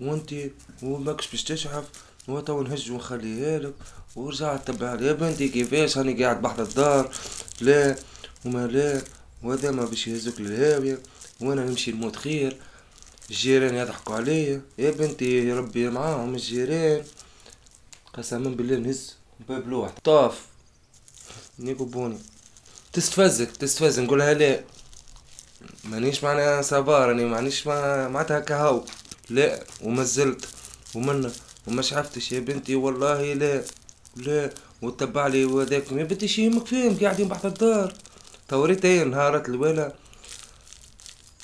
وأنتي 0.00 0.50
وماكش 0.82 1.30
باش 1.30 1.44
تشحف 1.44 1.84
وتو 2.28 2.62
نهج 2.62 2.90
ونخليها 2.90 3.58
لك 3.58 3.74
ورجعت 4.16 4.70
تبع 4.70 5.00
يا 5.00 5.12
بنتي 5.12 5.48
كيفاش؟ 5.48 5.98
هاني 5.98 6.24
قاعد 6.24 6.42
بحر 6.42 6.62
الدار. 6.62 7.10
لا 7.60 7.96
وما 8.44 8.66
لا 8.66 9.02
وهذا 9.42 9.70
ما 9.70 9.84
باش 9.84 10.08
يهزك 10.08 10.40
للهاوية. 10.40 10.98
وأنا 11.40 11.64
نمشي 11.64 11.92
نموت 11.92 12.16
خير. 12.16 12.56
الجيران 13.30 13.74
يضحكوا 13.74 14.14
عليا. 14.14 14.62
يا 14.78 14.90
بنتي 14.90 15.52
ربي 15.52 15.90
معاهم 15.90 16.34
الجيران. 16.34 17.04
قسما 18.14 18.50
بالله 18.50 18.76
نهز 18.76 19.16
باب 19.48 19.68
لوحد 19.68 19.92
طاف. 20.04 20.51
نيكو 21.62 21.84
بوني. 21.84 22.18
تستفزك 22.92 23.56
تستفز. 23.56 24.00
نقولها 24.00 24.34
لا 24.34 24.64
مانيش 25.84 26.24
معناها 26.24 26.62
صبار 26.62 27.08
راني 27.08 27.24
مانيش 27.24 27.66
معناتها 27.66 28.40
كهو. 28.40 28.84
لا 29.30 29.64
وما 29.82 30.04
زلت. 30.04 30.48
ومنا 30.94 31.32
وما 31.66 31.82
شعفتش. 31.82 32.32
يا 32.32 32.40
بنتي 32.40 32.74
والله 32.74 33.32
لا 33.32 33.64
لا 34.16 34.50
وتبع 34.82 35.26
لي 35.26 35.44
وذاك. 35.44 35.92
بنتي 35.92 36.28
شي 36.28 36.44
يهمك 36.44 36.66
فيهم؟ 36.66 36.98
قاعدين 36.98 37.28
بحث 37.28 37.46
الدار. 37.46 37.94
توريت 38.48 38.86
هي 38.86 39.04
نهارت 39.04 39.48
الولا 39.48 39.94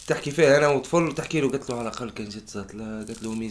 تحكي 0.06 0.30
فيها 0.30 0.58
أنا 0.58 0.68
وطفل 0.68 1.14
تحكي 1.14 1.40
له. 1.40 1.48
قلت 1.48 1.70
له 1.70 1.78
على 1.78 1.88
الأقل 1.88 2.10
كان 2.10 2.28
جيت 2.28 2.50
زات 2.50 2.74
لا 2.74 3.04
قلت 3.08 3.22
له 3.22 3.30
ما 3.30 3.50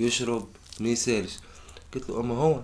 يشرب 0.00 0.48
ما 0.80 0.88
يسالش. 0.88 1.32
قلت 1.94 2.10
له 2.10 2.20
أما 2.20 2.34
هو 2.34 2.60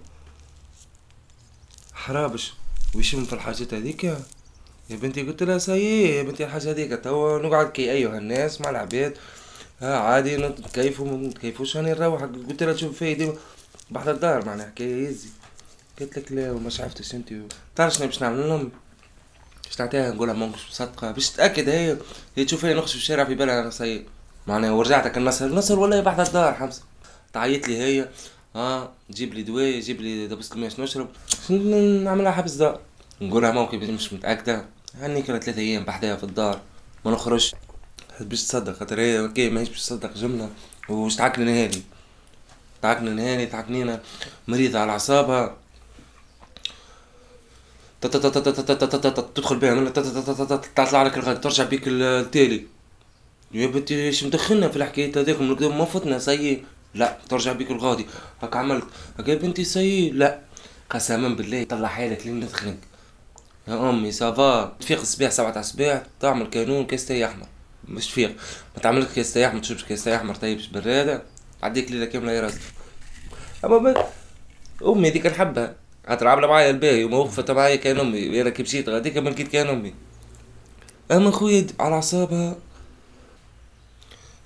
حرابش. 1.93 2.53
ويشم 2.95 3.25
في 3.25 3.33
الحاجات 3.33 3.75
هذيك؟ 3.75 4.05
يا 4.05 4.97
بنتي 4.97 5.23
قلت 5.23 5.43
لها 5.43 5.59
سايي 5.59 6.17
يا 6.17 6.23
بنتي 6.23 6.45
الحاجة 6.45 6.71
هذيك 6.71 7.05
توا 7.05 7.39
نقعد 7.39 7.71
كي 7.71 7.93
أيها 7.93 8.19
الناس 8.19 8.61
مع 8.61 8.71
العباد 8.71 9.17
ها 9.81 9.99
عادي 9.99 10.37
نتكيفوا 10.37 11.07
ما 11.07 11.29
نتكيفوش 11.29 11.77
راني 11.77 11.91
نروح؟ 11.91 12.23
قلت 12.23 12.63
لها 12.63 12.73
تشوف 12.73 12.99
فيا 12.99 13.15
ديما 13.15 13.35
بعد 13.91 14.09
الدار 14.09 14.45
معناها 14.45 14.67
حكاية 14.67 15.09
يزي. 15.09 15.29
قلت 16.01 16.19
لك 16.19 16.33
لا 16.33 16.53
وما 16.53 16.71
شفتش 16.71 17.15
أنت. 17.15 17.33
تعرف 17.77 17.95
شنو 17.95 18.07
باش 18.07 18.23
نعمل 18.23 18.49
لهم؟ 18.49 18.71
باش 19.65 19.81
نعطيها 19.81 20.11
نقولها 20.11 20.35
ماكش 20.35 20.69
مصدقة 20.71 21.11
باش 21.11 21.31
تتأكد 21.31 21.69
هي. 21.69 21.97
هي 22.37 22.45
تشوف 22.45 22.61
فيا 22.61 22.75
نخش 22.75 22.93
في 22.93 22.99
الشارع 22.99 23.25
في 23.25 23.35
بالها 23.35 23.61
أنا 23.61 23.71
سيء 23.71 24.07
معناها 24.47 24.71
ورجعتك 24.71 25.19
النصر 25.19 25.47
النصر 25.47 25.79
ولا 25.79 26.01
بعد 26.01 26.21
الدار 26.21 26.55
حمزة. 26.55 26.83
تعيط 27.33 27.69
لي 27.69 27.79
هي. 27.79 28.09
آه 28.57 28.91
جيب 29.11 29.35
لي 29.35 29.43
دواء 29.43 29.81
جيب 29.81 30.01
لي 30.01 30.27
دبس 30.27 30.49
كمية 30.49 30.71
نشرب 30.79 31.09
نعملها 32.05 32.33
حبس 32.33 32.53
دار 32.53 32.81
نقولها 33.21 33.51
موقف 33.51 33.75
مش 33.75 34.13
متأكدة 34.13 34.65
هني 34.95 35.23
كانت 35.23 35.43
ثلاثة 35.45 35.61
أيام 35.61 35.85
بحدها 35.85 36.17
في 36.17 36.25
الدار 36.25 36.61
ما 37.05 37.11
نخرج 37.11 37.53
باش 38.21 38.45
تصدق 38.45 38.73
خاطر 38.73 39.01
هي 39.01 39.21
أوكي 39.21 39.51
ماهيش 39.51 39.69
باش 39.69 39.81
تصدق 39.81 40.15
جملة 40.15 40.51
وش 40.89 41.17
تعكني 41.17 41.45
نهالي 41.45 41.83
تعكني 42.83 43.11
نهالي 43.11 43.47
تعكنينا 43.47 44.01
مريضة 44.49 44.79
على 44.79 44.93
أعصابها 44.93 45.57
تدخل 49.35 49.57
بها 49.59 49.91
تطلع 50.75 51.03
لك 51.03 51.19
الغد 51.19 51.41
ترجع 51.41 51.65
بيك 51.65 51.83
التالي 51.87 52.67
يا 53.53 53.67
بنتي 53.67 54.07
إيش 54.07 54.25
مدخلنا 54.25 54.69
في 54.69 54.77
الحكاية 54.77 55.13
هذاك 55.17 55.41
من 55.41 55.55
قدام 55.55 55.79
ما 55.79 55.85
فتنا 55.85 56.19
سيء 56.19 56.65
لا 56.95 57.19
ترجع 57.29 57.53
بيك 57.53 57.71
الغادي. 57.71 58.07
هكا 58.43 58.59
عملت. 58.59 58.85
هكا 59.19 59.35
بنتي 59.35 59.65
سيء 59.65 60.15
لا. 60.15 60.41
قسما 60.91 61.29
بالله 61.29 61.65
طلع 61.65 61.89
حالك 61.89 62.27
لين 62.27 62.41
ندخلك 62.41 62.79
يا 63.69 63.91
أمي 63.91 64.13
سافا 64.13 64.77
تفيق 64.81 65.01
الصباح 65.01 65.31
سبعة 65.31 65.59
الصباح 65.59 66.03
تعمل 66.21 66.47
كانون 66.47 66.87
كاس 66.87 67.07
تاي 67.07 67.25
أحمر. 67.25 67.47
مش 67.89 68.07
تفيق. 68.07 68.37
ما 68.77 68.83
تعمل 68.83 69.01
لك 69.03 69.13
كاس 69.13 69.33
تاي 69.33 69.47
أحمر 69.47 69.61
تشربش 69.61 69.85
كاس 69.85 70.05
تاي 70.05 70.17
أحمر 70.17 70.35
طيب 70.35 70.61
برادة 70.73 71.23
عديك 71.63 71.91
ليلة 71.91 72.05
كاملة 72.05 72.33
يا 72.33 72.41
راجل 72.41 72.59
أما 73.65 73.79
بس 73.79 73.97
أمي 74.87 75.09
هذيك 75.11 75.27
نحبها. 75.27 75.75
خاطر 76.09 76.29
عاملة 76.29 76.47
معايا 76.47 76.71
الباهي 76.71 77.05
وما 77.05 77.17
وقفت 77.17 77.51
معايا 77.51 77.77
كان 77.77 78.01
أمي. 78.01 78.41
أنا 78.41 78.51
كي 78.51 78.63
مشيت 78.63 78.89
غاديك 78.89 79.17
ما 79.17 79.31
لقيت 79.31 79.49
كان 79.49 79.69
أمي. 79.69 79.95
أما 81.13 81.31
خويا 81.31 81.67
على 81.81 81.95
أعصابها. 81.95 82.57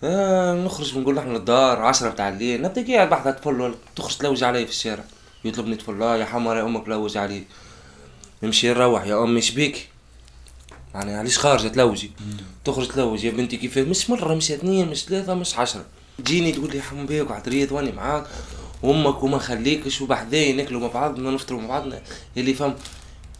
آه 0.04 0.54
نخرج 0.54 0.96
ونقول 0.96 1.14
نحن 1.14 1.36
الدار 1.36 1.82
عشرة 1.82 2.10
بتاع 2.10 2.28
الليل. 2.28 2.62
نبدأ 2.62 2.94
قاعد 2.94 3.10
بحث 3.10 3.28
طفل 3.28 3.74
تخرج 3.96 4.16
تلوج 4.16 4.44
علي 4.44 4.64
في 4.66 4.72
الشارع. 4.72 5.04
يطلبني 5.44 5.76
طفل 5.76 6.02
يا 6.02 6.24
حمار 6.24 6.56
يا 6.56 6.62
أمك 6.62 6.88
لوج 6.88 7.16
عليه 7.16 7.44
نمشي 8.42 8.68
نروح 8.68 9.06
يا 9.06 9.24
أمي 9.24 9.40
شبيك 9.40 9.88
يعني 10.94 11.14
علاش 11.14 11.38
خارجة 11.38 11.68
تلوجي؟ 11.68 12.10
تخرج 12.64 12.88
تلوج 12.88 13.24
يا 13.24 13.30
بنتي 13.30 13.56
كيف 13.56 13.78
مش 13.78 14.10
مرة 14.10 14.34
مش 14.34 14.50
اثنين 14.50 14.88
مش 14.88 15.04
ثلاثة 15.04 15.34
مش 15.34 15.58
عشرة. 15.58 15.84
تجيني 16.18 16.52
تقول 16.52 16.70
لي 16.70 16.82
حم 16.82 17.06
بيك 17.06 17.30
وعطريت 17.30 17.72
وأني 17.72 17.92
معاك. 17.92 18.26
وأمك 18.82 19.22
وما 19.22 19.38
خليكش 19.38 20.00
وبحذاي 20.00 20.52
ناكلوا 20.52 20.80
مع 20.80 20.86
بعضنا 20.86 21.30
نفطروا 21.30 21.60
مع 21.60 21.68
بعضنا. 21.68 22.02
اللي 22.36 22.54
فهم 22.54 22.74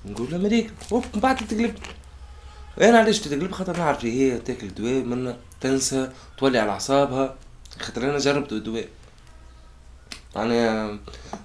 نقول 0.07 0.29
لها 0.31 0.39
مريك 0.39 0.71
بعد 1.15 1.37
تقلب. 1.37 1.75
أنا 2.81 2.99
علاش 2.99 3.19
تقلب 3.19 3.53
خاطر 3.53 3.77
نعرف 3.77 4.05
هي 4.05 4.39
تاكل 4.39 4.75
دواء 4.75 5.03
منا 5.03 5.37
تنسى 5.61 6.11
تولي 6.39 6.59
على 6.59 6.71
أعصابها. 6.71 7.35
خاطر 7.81 8.11
أنا 8.11 8.19
جربت 8.19 8.53
الدواء. 8.53 8.89
أنا 10.37 10.89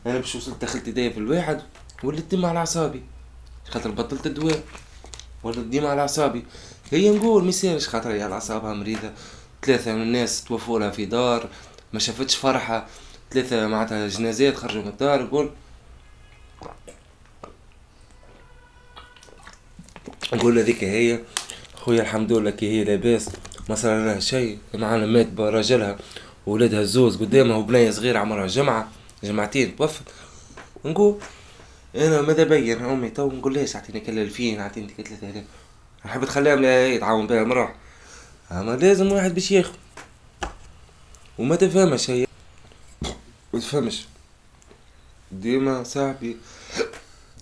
أنا 0.05 0.19
باش 0.19 0.35
وصلت 0.35 0.61
دخلت 0.61 0.87
إيديا 0.87 1.09
في 1.09 1.17
الواحد 1.17 1.61
وليت 2.03 2.35
دم 2.35 2.45
على 2.45 2.59
أعصابي. 2.59 3.03
خاطر 3.69 3.91
بطلت 3.91 4.25
الدواء 4.25 4.63
ولات 5.43 5.65
ديما 5.65 5.89
على 5.89 6.01
أعصابي. 6.01 6.45
هي 6.91 7.09
نقول 7.09 7.43
ميسالش 7.43 7.87
خاطر 7.87 8.11
هي 8.11 8.23
على 8.23 8.33
أعصابها 8.33 8.73
مريضة. 8.73 9.11
ثلاثة 9.63 9.93
من 9.93 10.01
الناس 10.01 10.43
توفوا 10.43 10.79
لها 10.79 10.89
في 10.89 11.05
دار 11.05 11.49
ما 11.93 11.99
شافتش 11.99 12.35
فرحة. 12.35 12.87
ثلاثة 13.31 13.67
معناتها 13.67 14.07
جنازات 14.07 14.55
خرجوا 14.55 14.81
من 14.81 14.87
الدار 14.87 15.23
نقول 15.23 15.51
نقول 20.33 20.59
هذيك 20.59 20.83
هي 20.83 21.19
خويا 21.75 22.01
الحمد 22.01 22.31
لله 22.31 22.49
كي 22.49 22.69
هي 22.71 22.83
لاباس 22.83 23.29
ما 23.69 23.75
صار 23.75 24.05
لها 24.05 24.19
شيء 24.19 24.59
معنا 24.73 25.05
مات 25.05 25.27
براجلها 25.27 25.97
وولادها 26.45 26.81
الزوز 26.81 27.17
قدامها 27.17 27.55
وبنية 27.55 27.91
صغيرة 27.91 28.19
عمرها 28.19 28.47
جمعة 28.47 28.91
جمعتين 29.23 29.75
توفت. 29.75 30.03
نقول 30.85 31.19
أنا 31.95 32.21
ماذا 32.21 32.43
بين 32.43 32.85
أمي 32.85 33.09
تو؟ 33.09 33.27
نقول 33.31 33.53
ليش 33.53 33.75
اعطيني 33.75 33.99
كل 33.99 34.19
2000 34.19 34.59
اعطيني 34.59 34.93
كل 34.97 35.03
3000 35.03 35.43
نحب 36.05 36.25
تخليها 36.25 36.87
يتعاون 36.87 37.27
بها 37.27 37.41
المروح 37.41 37.75
أما 38.51 38.75
لازم 38.75 39.11
واحد 39.11 39.33
باش 39.33 39.51
ياخذ. 39.51 39.73
وما 41.37 41.55
تفهمش 41.55 42.09
هي. 42.09 42.27
ما 43.53 43.59
تفهمش. 43.59 44.05
ديما 45.31 45.83
صاحبي 45.83 46.37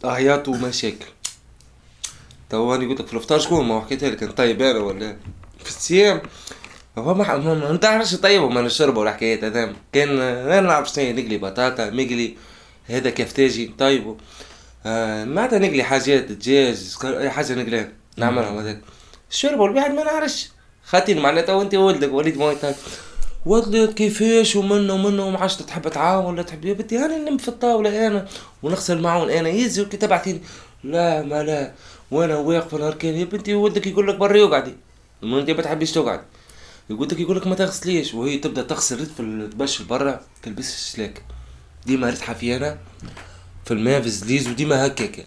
عياط 0.03 0.47
ومشاكل. 0.47 1.05
تو 2.49 2.75
أنا 2.75 2.89
قلت 2.89 3.01
لك 3.01 3.07
في 3.07 3.13
الافطار 3.13 3.39
شكون 3.39 3.65
ما 3.65 3.81
حكيتها 3.81 4.09
لك؟ 4.09 4.23
انت 4.23 4.37
طيب 4.37 4.61
أنا 4.61 4.79
ولا 4.79 5.17
في 5.63 5.69
الصيام. 5.69 6.21
هو 6.97 7.13
ما 7.13 7.37
ما 7.37 7.71
نتعرفش 7.71 8.15
طيب 8.15 8.41
وما 8.43 8.61
نشربه 8.61 9.03
الحكايات 9.03 9.43
هذا 9.43 9.73
كان 9.93 10.19
أنا 10.19 10.61
نعرف 10.61 10.89
شنو 10.89 11.11
نقلي 11.11 11.37
بطاطا 11.37 11.89
مقلي 11.89 12.37
هذا 12.85 13.09
كفتاجي 13.09 13.71
طيبه 13.79 14.17
آه 14.85 15.25
معناتها 15.25 15.59
نقلي 15.59 15.83
حاجات 15.83 16.23
دجاج 16.23 16.95
أي 17.03 17.29
حاجة 17.29 17.53
نقليها 17.53 17.89
نعملها 18.17 18.61
هذاك 18.61 18.81
الشرب 19.31 19.61
الواحد 19.61 19.91
ما 19.91 20.03
نعرفش. 20.03 20.49
خاطر 20.85 21.19
معناتها 21.19 21.55
وانت 21.55 21.75
ولدك 21.75 22.13
وليد 22.13 22.37
مويتك 22.37 22.75
ولد 23.45 23.93
كيفاش؟ 23.93 24.55
ومنه 24.55 24.93
ومنه 24.93 25.27
وما 25.27 25.39
عادش 25.39 25.55
تحب 25.55 25.87
تعاون 25.87 26.25
ولا 26.25 26.43
تحب 26.43 26.65
يا 26.65 26.73
بنتي 26.73 26.97
أنا 27.05 27.17
نم 27.17 27.37
في 27.37 27.47
الطاولة 27.47 28.07
أنا 28.07 28.27
ونغسل 28.63 29.01
معون 29.01 29.29
أنا 29.29 29.49
يزي 29.49 29.81
وكي 29.81 29.97
تبعتيني. 29.97 30.41
لا 30.83 31.23
ما 31.23 31.43
لا. 31.43 31.73
وأنا 32.11 32.37
واقف 32.37 32.75
الاركان 32.75 33.13
يا 33.13 33.25
بنتي 33.25 33.53
ولدك 33.53 33.87
يقول 33.87 34.07
لك 34.07 34.15
برا 34.15 34.37
يقعدي 34.37 34.75
ما 35.21 35.39
انت 35.39 35.49
ما 35.49 35.61
تحبيش 35.61 35.91
تقعد. 35.91 36.21
يقول 36.89 37.07
لك 37.07 37.19
يقول 37.19 37.37
لك 37.37 37.47
ما 37.47 37.55
تغسليش. 37.55 38.13
وهي 38.13 38.37
تبدأ 38.37 38.61
تغسل 38.61 39.05
في 39.05 39.19
البش 39.19 39.81
برا 39.81 40.21
تلبس 40.43 40.75
الشلاك. 40.75 41.23
ديما 41.85 42.09
ريحه 42.09 42.33
في 42.33 42.55
أنا 42.55 42.77
في 43.65 43.73
الماء 43.73 44.01
في 44.01 44.07
الزليز 44.07 44.47
وديما 44.47 44.87
هكاك 44.87 45.25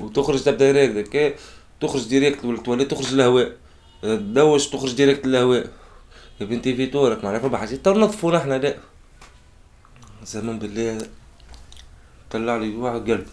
وتخرج 0.00 0.42
تبدأ 0.42 0.84
هكذا 0.84 1.34
تخرج 1.80 2.08
ديريكت 2.08 2.44
للتواليت 2.44 2.90
تخرج 2.90 3.14
للهواء. 3.14 3.56
تدوش 4.02 4.66
تخرج 4.66 4.92
ديريكت 4.92 5.26
للهواء؟ 5.26 5.70
يا 6.40 6.46
بنتي 6.46 6.76
في 6.76 6.86
تورك 6.86 7.24
معناها 7.24 7.40
فما 7.40 7.58
حاجات 7.58 7.84
تو 7.84 8.30
نحنا 8.30 8.54
لا 8.58 8.76
زمان 10.24 10.58
بالله 10.58 11.06
طلع 12.30 12.56
لي 12.56 12.76
واحد 12.76 13.10
قلب. 13.10 13.26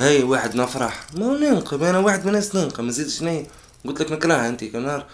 هاي 0.00 0.22
واحد 0.22 0.56
نفرح 0.56 1.06
ما 1.14 1.38
ننقم 1.38 1.84
أنا 1.84 1.98
واحد 1.98 2.20
من 2.20 2.28
الناس 2.28 2.54
ننقم 2.54 2.86
نزيد 2.86 3.08
شنو 3.08 3.46
قلت 3.86 4.00
لك 4.00 4.12
نكرهها 4.12 4.48
انت 4.48 4.64
كنار 4.64 5.06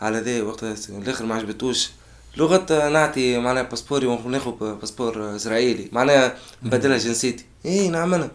على 0.00 0.20
ذا 0.20 0.42
وقت 0.42 0.64
الآخر 0.88 1.26
ما 1.26 1.34
عجبتوش. 1.34 1.90
لغة 2.36 2.88
نعطي 2.88 3.38
معناها 3.38 3.62
باسبوري 3.62 4.06
وناخذ 4.06 4.50
باسبور 4.80 5.36
إسرائيلي. 5.36 5.88
معناها 5.92 6.36
نبدلها 6.62 6.98
جنسيتي. 6.98 7.44
اي 7.66 7.88
نعملها 7.88 8.30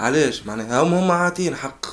علاش؟ 0.00 0.46
معناها 0.46 0.82
هم 0.82 0.94
هم 0.94 1.10
عاطين 1.10 1.56
حق 1.56 1.86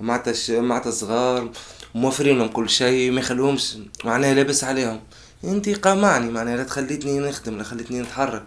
معناتها 0.00 0.60
معناتها 0.60 0.90
الصغار 0.90 1.50
موفرين 1.94 2.38
لهم 2.38 2.48
كل 2.48 2.70
شيء 2.70 3.10
ما 3.10 3.20
يخلوهمش 3.20 3.76
معناها 4.04 4.34
لابس 4.34 4.64
عليهم. 4.64 5.00
انت 5.44 5.68
قامعني 5.68 6.30
معناها 6.30 6.56
لا 6.56 6.64
تخليتني 6.64 7.18
نخدم 7.18 7.58
لا 7.58 7.64
خليتني 7.64 8.00
نتحرك. 8.00 8.42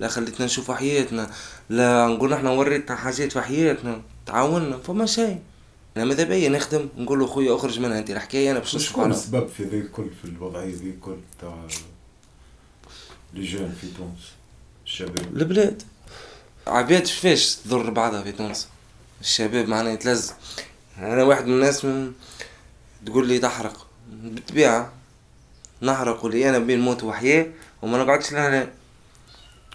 لا 0.00 0.08
خليتنا 0.08 0.46
نشوف 0.46 0.70
حياتنا 0.70 1.30
لا 1.70 2.06
نقول 2.06 2.32
إحنا 2.32 2.50
وريتنا 2.50 2.96
حاجات 2.96 3.32
في 3.32 3.40
حياتنا 3.40 4.02
تعاوننا 4.26 4.78
فما 4.78 5.06
شيء. 5.06 5.38
أنا 5.96 6.04
ماذا 6.04 6.24
بيا؟ 6.24 6.48
نخدم 6.48 6.88
نقول 6.98 7.18
له 7.18 7.26
خويا 7.26 7.56
أخرج 7.56 7.80
منها 7.80 7.98
انت 7.98 8.10
الحكاية 8.10 8.50
أنا 8.50 8.58
باش 8.58 8.76
نشوف 8.76 8.98
على 8.98 9.10
السبب 9.10 9.48
في 9.48 9.64
ذي 9.64 9.78
الكل 9.78 10.10
في 10.22 10.28
الوضعية 10.28 10.74
ذي 10.74 10.90
الكل 10.90 11.16
تاع 11.40 11.66
لي 13.34 13.44
جون 13.44 13.74
في 13.80 13.86
تونس 13.96 14.32
الشباب. 14.86 15.36
البلاد. 15.36 15.82
عباد 16.66 17.06
فاش 17.06 17.56
تضر 17.56 17.90
بعضها 17.90 18.22
في 18.22 18.32
تونس؟ 18.32 18.68
الشباب 19.20 19.68
معناها 19.68 19.92
يتلز. 19.92 20.32
أنا 20.98 21.22
واحد 21.22 21.46
من 21.46 21.52
الناس 21.52 21.84
من 21.84 22.12
تقول 23.06 23.28
لي 23.28 23.38
تحرق. 23.38 23.86
بالطبيعة 24.12 24.92
نحرق 25.82 26.24
ولي 26.24 26.48
أنا 26.48 26.58
بين 26.58 26.80
موت 26.80 27.02
وحياة 27.04 27.46
وما 27.82 28.04
نقعدش 28.04 28.32
لهنا. 28.32 28.68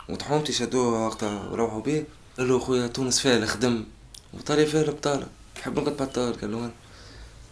وطحومتي 0.09 0.53
شدوه 0.53 1.05
وقتها 1.07 1.49
وروحوا 1.51 1.81
بيه 1.81 2.05
قالوا 2.37 2.59
خويا 2.59 2.87
تونس 2.87 3.19
فيها 3.19 3.37
الخدم 3.37 3.85
وطالي 4.33 4.65
فيها 4.65 4.81
البطالة 4.81 5.27
نحب 5.57 5.79
نقعد 5.79 5.97
بطال 5.97 6.41
قالوا 6.41 6.59
أنا 6.59 6.71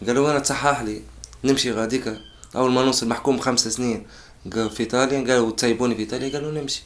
قالوا 0.06 0.30
أنا 0.30 0.38
تصحح 0.38 0.80
لي 0.80 1.02
نمشي 1.44 1.72
غاديكا 1.72 2.20
أول 2.56 2.72
ما 2.72 2.84
نوصل 2.84 3.08
محكوم 3.08 3.38
خمس 3.38 3.68
سنين 3.68 4.06
في 4.50 4.80
إيطاليا 4.80 5.18
قالوا 5.18 5.50
تسيبوني 5.50 5.94
في 5.94 6.00
إيطاليا 6.00 6.32
قالوا 6.32 6.52
نمشي. 6.52 6.82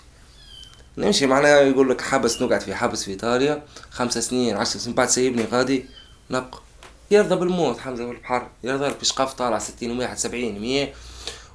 نمشي 0.99 1.27
معناها 1.27 1.61
يقول 1.61 1.91
لك 1.91 2.01
حبس 2.01 2.43
نقعد 2.43 2.61
في 2.61 2.75
حبس 2.75 3.05
في 3.05 3.11
إيطاليا 3.11 3.63
خمس 3.91 4.19
سنين 4.19 4.57
عشر 4.57 4.79
سنين 4.79 4.95
بعد 4.95 5.09
سيبني 5.09 5.45
غادي 5.45 5.85
نبقى. 6.31 6.61
يرضى 7.11 7.37
بالموت 7.37 7.79
حمزة 7.79 8.07
بالبحر 8.07 8.49
يرضى 8.65 8.91
في 8.91 9.05
شقاف 9.05 9.35
طالع 9.35 9.59
ستين 9.59 9.99
واحد 9.99 10.19
سبعين 10.19 10.61
مية 10.61 10.95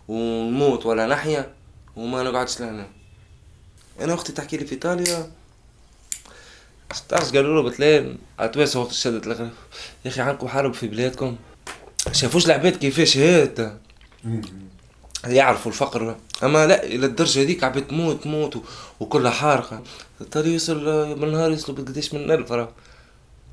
ونموت 0.07 0.85
ولا 0.85 1.07
نحيا 1.07 1.53
وما 1.95 2.23
نقعدش 2.23 2.59
لهنا. 2.61 2.87
أنا 4.03 4.13
أختي 4.13 4.31
تحكي 4.31 4.57
لي 4.57 4.65
في 4.65 4.71
إيطاليا. 4.71 5.31
تعرف 7.09 7.35
قالوا 7.35 7.61
له 7.61 7.69
بتلين 7.69 8.17
اتواس 8.39 8.75
وقت 8.75 8.91
شدت 8.91 9.27
الغرب 9.27 9.49
يا 10.05 10.11
أخي 10.11 10.21
عندكم 10.21 10.47
حرب 10.47 10.73
في 10.73 10.87
بلادكم. 10.87 11.35
شافوش 12.11 12.45
العباد 12.45 12.75
كيفاش 12.75 13.17
هات 13.17 13.57
يعرفوا 15.25 15.71
الفقر. 15.71 16.17
أما 16.43 16.67
لا 16.67 16.83
إلى 16.83 17.05
الدرجة 17.05 17.41
هذيك 17.41 17.63
عباد 17.63 17.87
تموت 17.87 18.23
تموت 18.23 18.63
وكلها 18.99 19.31
حارقة. 19.31 19.81
الطريق 20.21 20.53
يوصل 20.53 20.79
بالنهار 21.15 21.51
يوصلوا 21.51 21.77
بقديش؟ 21.77 22.13
من 22.13 22.31
ألف 22.31 22.51
راه. 22.51 22.69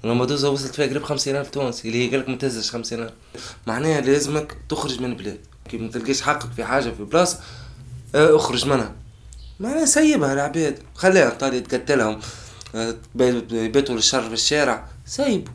لما 0.04 0.24
دوزة 0.24 0.50
وصلت 0.50 0.74
فيها 0.74 0.87
قريب 0.87 1.02
خمسين 1.04 1.37
ألف 1.37 1.50
تونسي 1.50 1.88
اللي 1.88 2.06
هي 2.06 2.11
قالك 2.11 2.28
ما 2.28 2.37
تهزش 2.37 2.70
خمسين 2.70 3.02
ألف. 3.02 3.12
معناها 3.66 4.00
لازمك 4.00 4.56
تخرج 4.68 5.00
من 5.00 5.11
البلاد. 5.11 5.40
كي 5.68 5.78
ما 5.78 5.90
تلقاش 5.90 6.22
حقك 6.22 6.52
في 6.52 6.64
حاجة 6.64 6.90
في 6.90 7.04
بلاصة 7.04 7.40
آه 8.14 8.37
اخرج 8.37 8.66
منها. 8.66 8.94
معناها 9.60 9.84
سيبها 9.84 10.32
العباد 10.32 10.78
خليها 10.94 11.30
طالي 11.30 11.60
تقتلهم 11.60 12.20
آه 12.74 12.94
يباتوا 13.50 13.94
للشر 13.94 14.28
في 14.28 14.34
الشارع. 14.34 14.86
سيبوا 15.06 15.52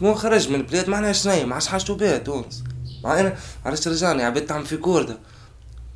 مو 0.00 0.14
خرج 0.14 0.48
من 0.48 0.54
البلاد 0.54 0.88
معناها 0.88 1.12
شنو 1.12 1.46
ما 1.46 1.54
عادش 1.54 1.66
حاجته 1.66 1.94
بها 1.94 2.18
تونس 2.18 2.64
معناها 3.04 3.38
علاش 3.64 3.88
رجعني؟ 3.88 4.22
عباد 4.22 4.46
تعمل 4.46 4.66
في 4.66 4.76
كوردة. 4.76 5.18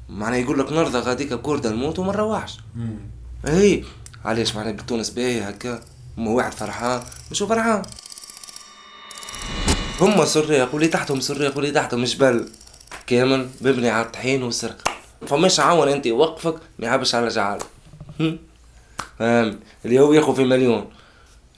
معناها 0.09 0.39
يقول 0.39 0.59
لك 0.59 0.73
نرضى 0.73 0.99
غاديك 0.99 1.35
كوردة 1.35 1.71
نموت 1.71 1.99
وما 1.99 2.13
نروحش. 2.13 2.59
اي 3.47 3.85
علاش 4.25 4.55
معناها 4.57 4.73
بتونس 4.73 5.11
باهي 5.11 5.49
هكا؟ 5.49 5.83
واحد 6.19 6.53
فرحان. 6.53 7.03
مش 7.31 7.43
فرحان. 7.43 7.83
هما 10.01 10.25
سراق 10.25 10.75
واللي 10.75 10.89
تحتهم 10.89 11.21
سراق 11.21 11.57
واللي 11.57 11.71
تحتهم 11.71 12.05
جبل. 12.05 12.49
كامل 13.07 13.49
مبني 13.61 13.91
على 13.91 14.07
الطحين 14.07 14.43
والسرقة. 14.43 15.00
فماش 15.27 15.61
عاون 15.61 15.89
انت 15.89 16.07
يوقفك 16.07 16.57
ما 16.79 16.87
يحبش 16.87 17.15
على 17.15 17.29
جعالة 17.29 17.65
فاهم؟ 19.19 19.61
اللي 19.85 20.01
هو 20.01 20.13
ياخذ 20.13 20.37
في 20.37 20.45
مليون 20.45 20.91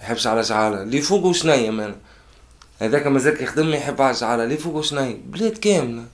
يحبش 0.00 0.26
على 0.26 0.40
جعالة 0.40 0.82
اللي 0.82 1.00
فوقه 1.00 1.32
شنية 1.32 1.70
من 1.70 1.94
هذاك 2.80 3.06
مازال 3.06 3.42
يخدم 3.42 3.68
يحب 3.68 4.02
على 4.02 4.16
جعالة 4.16 4.44
اللي 4.44 4.56
فوقه 4.56 4.82
شنية. 4.82 5.16
بلاد 5.26 5.58
كاملة. 5.58 6.04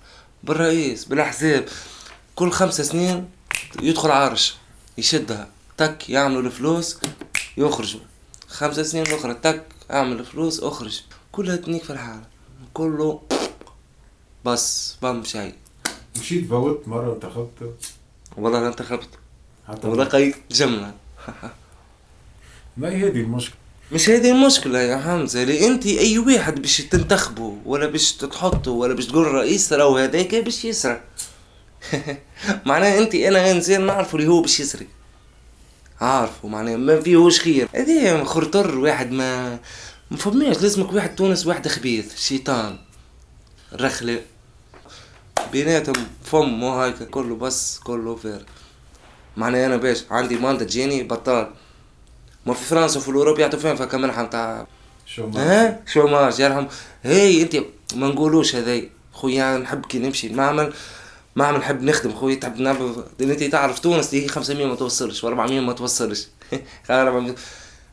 بالرئيس 0.42 1.04
بالاحزاب 1.04 1.64
كل 2.34 2.50
خمس 2.50 2.80
سنين 2.80 3.30
يدخل 3.82 4.10
عرش 4.10 4.56
يشدها. 4.98 5.48
تك 5.76 6.10
يعملوا 6.10 6.42
الفلوس 6.42 6.98
يخرجوا. 7.56 8.00
خمس 8.48 8.80
سنين 8.80 9.06
أخرى 9.06 9.34
تك 9.34 9.64
اعمل 9.90 10.24
فلوس 10.24 10.60
اخرج 10.60 11.00
كلها 11.32 11.56
تنيك 11.56 11.84
في 11.84 11.90
الحالة. 11.90 12.24
كله 12.74 13.22
بس 14.44 14.96
بام 15.02 15.24
شيء. 15.24 15.54
مشيت 16.20 16.48
فوت 16.48 16.88
مرة 16.88 17.14
انتخبت. 17.14 17.74
والله 18.36 18.68
انتخبت. 18.68 19.08
ولقيت 19.84 20.36
جملة 20.50 20.94
ما 22.76 22.88
هي 22.88 23.08
هذه 23.08 23.20
المشكلة؟ 23.20 23.56
مش 23.92 24.08
هذه 24.08 24.30
المشكلة 24.30 24.78
يا 24.78 24.98
حمزة 24.98 25.42
اللي 25.42 25.66
أنت 25.66 25.86
أي 25.86 26.18
واحد 26.18 26.62
باش 26.62 26.80
تنتخبه 26.80 27.56
ولا 27.64 27.86
باش 27.86 28.12
تحطه 28.12 28.70
ولا 28.70 28.94
باش 28.94 29.06
تقول 29.06 29.26
رئيس 29.26 29.72
راهو 29.72 29.96
هذاك 29.96 30.34
باش 30.34 30.64
يسرق. 30.64 31.04
معناها 32.66 32.98
أنت 32.98 33.14
أنا 33.14 33.50
إنسان 33.50 33.86
نعرفه 33.86 34.18
اللي 34.18 34.28
هو 34.28 34.40
باش 34.42 34.60
يسرق. 34.60 34.86
عارفه 36.00 36.48
معناها 36.48 36.76
ما 36.76 37.00
فيهوش 37.00 37.40
خير. 37.40 37.68
هذه 37.74 38.24
خرطر 38.24 38.78
واحد 38.78 39.10
ما 39.10 39.58
ما 40.10 40.16
فماش. 40.16 40.62
لازمك 40.62 40.92
واحد 40.92 41.16
تونس 41.16 41.46
واحد 41.46 41.68
خبيث 41.68 42.16
شيطان. 42.16 42.78
رخلة. 43.72 44.20
بيناتهم 45.52 46.06
فم 46.24 46.48
مو 46.48 46.80
هيك 46.80 47.02
كله 47.02 47.36
بس 47.36 47.78
كله 47.78 48.16
فارغ 48.16 48.42
معناها 49.36 49.66
أنا 49.66 49.76
باش 49.76 50.04
عندي 50.10 50.36
ماندا 50.36 50.64
تجيني 50.64 51.02
بطال. 51.02 51.50
ما 52.46 52.54
في 52.54 52.64
فرنسا 52.64 52.98
وفي 52.98 53.08
الاوروب 53.08 53.38
يعطوا 53.38 53.58
فيهم 53.58 53.76
فيها 53.76 53.98
منحة 53.98 54.22
متاع 54.22 54.66
شو 55.06 55.26
ما 55.26 55.42
ها؟ 55.66 55.80
شو 55.86 56.06
ماش 56.06 56.40
يرحم 56.40 56.66
هي 57.02 57.42
أنت 57.42 57.56
ما 57.94 58.08
نقولوش 58.08 58.56
هذي. 58.56 58.90
خويا 59.12 59.58
نحب 59.58 59.86
كي 59.86 59.98
نمشي. 59.98 60.26
المعمل 60.26 60.72
معمل 61.36 61.58
نحب 61.58 61.82
نخدم. 61.82 62.12
خويا 62.14 62.34
تحب 62.34 62.60
نعمل 62.60 63.04
أنت 63.20 63.42
تعرف 63.44 63.78
تونس 63.78 64.10
دي 64.10 64.28
500 64.28 64.66
ما 64.66 64.74
توصلش 64.74 65.22
و400 65.24 65.28
ما 65.28 65.72
توصلش. 65.72 66.26
400 66.90 67.34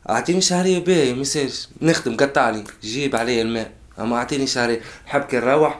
أعطيني 0.09 0.41
شهرية 0.41 0.79
باهي 0.79 1.13
ما 1.13 1.25
نخدم 1.81 2.17
قطع 2.17 2.49
لي 2.49 2.63
جيب 2.83 3.15
علي 3.15 3.41
الماء. 3.41 3.71
أما 3.99 4.15
أعطيني 4.17 4.47
شهرية. 4.47 4.81
نحب 5.07 5.21
كي 5.21 5.37
نروح. 5.37 5.79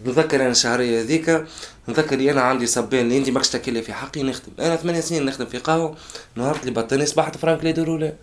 نذكر 0.00 0.40
أنا 0.40 0.50
الشهريه 0.50 1.00
هذيك 1.00 1.44
نذكر 1.88 2.30
أنا 2.30 2.40
عندي 2.42 2.66
صبان 2.66 3.00
اللي 3.00 3.18
انت 3.18 3.30
ماكش 3.30 3.48
تاكل 3.48 3.82
في 3.82 3.92
حقي 3.92 4.22
نخدم 4.22 4.52
أنا 4.58 4.76
ثمانية 4.76 5.00
سنين 5.00 5.26
نخدم 5.26 5.46
في 5.46 5.58
قهوة 5.58 5.96
نهار 6.36 6.56
اللي 6.60 6.70
بطلني 6.70 7.06
صبحت 7.06 7.36
فرانك 7.36 7.64
لي 7.64 7.72
لي 7.72 8.14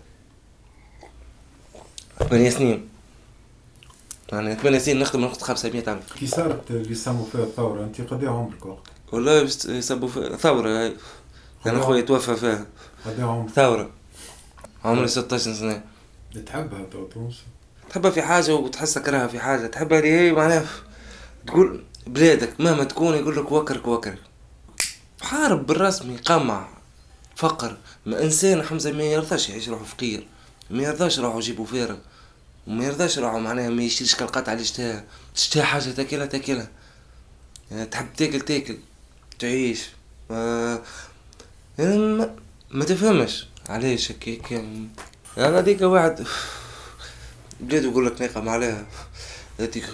ثمانية 2.28 2.50
سنين 2.50 2.88
يعني 4.32 4.56
ثمانية 4.56 4.78
سنين 4.78 4.98
نخدم 4.98 5.20
ناخذ 5.20 5.40
500 5.40 5.92
ألف 5.92 6.12
كي 6.18 6.26
صارت 6.26 6.70
اللي 6.70 6.92
يسموا 6.92 7.26
فيها 7.32 7.42
الثورة 7.42 7.84
أنت 7.84 8.00
قد 8.00 8.24
عمرك 8.24 8.66
وقت؟ 8.66 8.86
والله 9.12 9.40
يسبوا 9.68 10.08
فيها 10.08 10.36
ثورة 10.36 10.68
هاي 10.68 10.96
والله. 11.66 11.80
أخوي 11.80 12.02
توفى 12.02 12.36
فيها 12.36 12.66
قد 13.06 13.20
عمرك؟ 13.20 13.50
ثورة 13.50 13.90
عمري 14.84 15.08
16 15.08 15.54
سنة 15.54 15.82
تحبها 16.46 16.84
تو 16.92 17.06
تونس؟ 17.06 17.42
تحبها 17.90 18.10
في 18.10 18.22
حاجة 18.22 18.54
وتحس 18.54 18.98
كرهها 18.98 19.26
في 19.26 19.40
حاجة 19.40 19.66
تحبها 19.66 19.98
اللي 19.98 20.10
هي 20.10 20.32
معناها 20.32 20.64
تقول 21.46 21.84
بلادك 22.06 22.60
مهما 22.60 22.84
تكون 22.84 23.14
يقول 23.14 23.36
لك 23.36 23.52
وكرك 23.52 23.86
وكرك. 23.88 24.18
حارب 25.22 25.66
بالرسمي 25.66 26.16
قمع 26.16 26.68
فقر. 27.36 27.76
ما 28.06 28.22
إنسان 28.22 28.62
حمزة 28.62 28.92
ما 28.92 29.02
يرضاش 29.02 29.48
يعيش 29.48 29.68
روحه 29.68 29.84
فقير. 29.84 30.26
ما 30.70 30.82
يرضاش 30.82 31.18
روحه 31.18 31.38
يجيبو 31.38 31.64
فارغ 31.64 31.96
وما 32.66 32.84
يرضاش 32.84 33.18
روحه 33.18 33.38
معناها 33.38 33.70
ما 33.70 33.82
يشيلش 33.82 34.14
كالقطعة 34.14 34.52
اللي 34.52 34.62
اشتهى 34.62 35.04
تشتهي 35.34 35.62
حاجة 35.62 35.90
تاكلها 35.90 36.26
تاكلها. 36.26 36.68
يعني 37.70 37.86
تحب 37.86 38.12
تاكل 38.16 38.40
تاكل. 38.40 38.78
تعيش. 39.38 39.88
ما, 40.30 40.82
يعني 41.78 41.98
ما, 41.98 42.36
ما 42.70 42.84
تفهمش. 42.84 43.46
علاش 43.68 44.12
هكاك؟ 44.12 44.50
يعني 44.50 44.88
هذيك 45.36 45.80
واحد 45.80 46.26
بلاد 47.60 47.84
يقول 47.84 48.06
لك 48.06 48.22
ناقم 48.22 48.48
عليها 48.48 48.86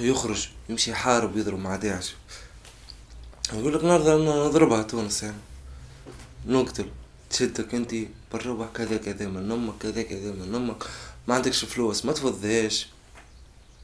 يخرج 0.01 0.49
يمشي 0.69 0.91
يحارب 0.91 1.37
ويضرب 1.37 1.59
مع 1.59 1.77
داعش. 1.77 2.15
يقول 3.53 3.75
لك 3.75 3.85
نرضى 3.85 4.11
نضربها 4.11 4.83
تونس 4.83 5.23
يعني. 5.23 5.37
نقتل. 6.47 6.87
تشدك 7.31 7.75
أنت 7.75 7.95
بالربع 8.33 8.67
كذا 8.75 8.97
كذا 8.97 9.27
من 9.29 9.53
أمك 9.53 9.75
كذا 9.81 10.03
كذا 10.03 10.33
من 10.33 10.55
أمك. 10.55 10.85
ما 11.29 11.35
عندكش 11.35 11.65
فلوس 11.65 12.05
ما 12.05 12.13
تفضيش 12.13 12.89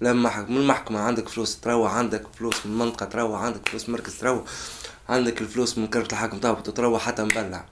لمحك 0.01 0.51
من 0.51 0.57
المحكمة 0.57 1.01
عندك 1.01 1.29
فلوس 1.29 1.61
تروح 1.61 1.93
عندك 1.93 2.23
فلوس 2.39 2.67
من 2.67 2.73
المنطقة 2.73 3.07
تروح 3.07 3.41
عندك 3.41 3.69
فلوس 3.69 3.89
مركز 3.89 4.19
تروح 4.19 4.43
عندك 5.09 5.41
الفلوس 5.41 5.79
من 5.79 5.87
كرة 5.87 6.13
الحاكم 6.13 6.39
تهبط 6.39 6.71
تروح 6.77 7.03
حتى 7.03 7.25
مبلع. 7.25 7.65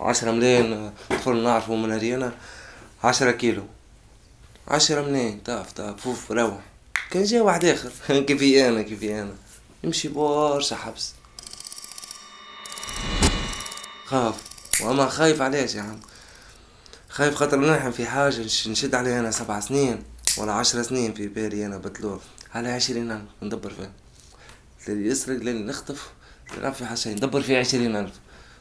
عشرة 0.00 0.30
ملايين 0.30 0.92
طفل 1.10 1.42
نعرفه 1.42 1.74
من 1.74 1.92
هريانا 1.92 2.32
عشرة 3.04 3.30
كيلو. 3.30 3.62
عشرة 4.68 5.02
ملايين. 5.02 5.40
طاف 5.40 5.72
طاف 5.72 6.00
فوف 6.00 6.32
روح 6.32 6.60
كان 7.10 7.24
جا 7.24 7.42
واحد 7.42 7.64
آخر. 7.64 7.90
كيفي 8.28 8.68
أنا 8.68 8.82
كيفي 8.82 9.22
أنا. 9.22 9.34
يمشي 9.84 10.08
برشا 10.08 10.76
حبس. 10.76 11.12
خاف. 14.06 14.34
وأما 14.82 15.08
خايف 15.08 15.40
علاش 15.42 15.74
يا 15.74 15.82
عم. 15.82 16.00
خايف 17.08 17.34
خاطر 17.34 17.56
نلحم 17.56 17.90
في 17.90 18.06
حاجة 18.06 18.40
نش- 18.44 18.68
نشد 18.68 18.94
عليها 18.94 19.20
أنا 19.20 19.30
سبع 19.30 19.60
سنين 19.60 20.02
ولا 20.38 20.52
عشر 20.52 20.82
سنين 20.82 21.14
في 21.14 21.28
بالي 21.28 21.66
أنا 21.66 21.78
بتلور 21.78 22.20
على 22.54 22.68
عشرين 22.68 23.10
ألف. 23.10 23.22
ندبر 23.42 23.70
فيها. 23.70 23.92
اللي 24.88 25.08
يسرق 25.08 25.36
اللي 25.36 25.52
نخطف 25.52 26.08
اللي 26.56 26.72
في 26.72 26.86
حاجة. 26.86 27.08
ندبر 27.08 27.42
فيه 27.42 27.58
عشرين 27.58 27.96
ألف. 27.96 28.12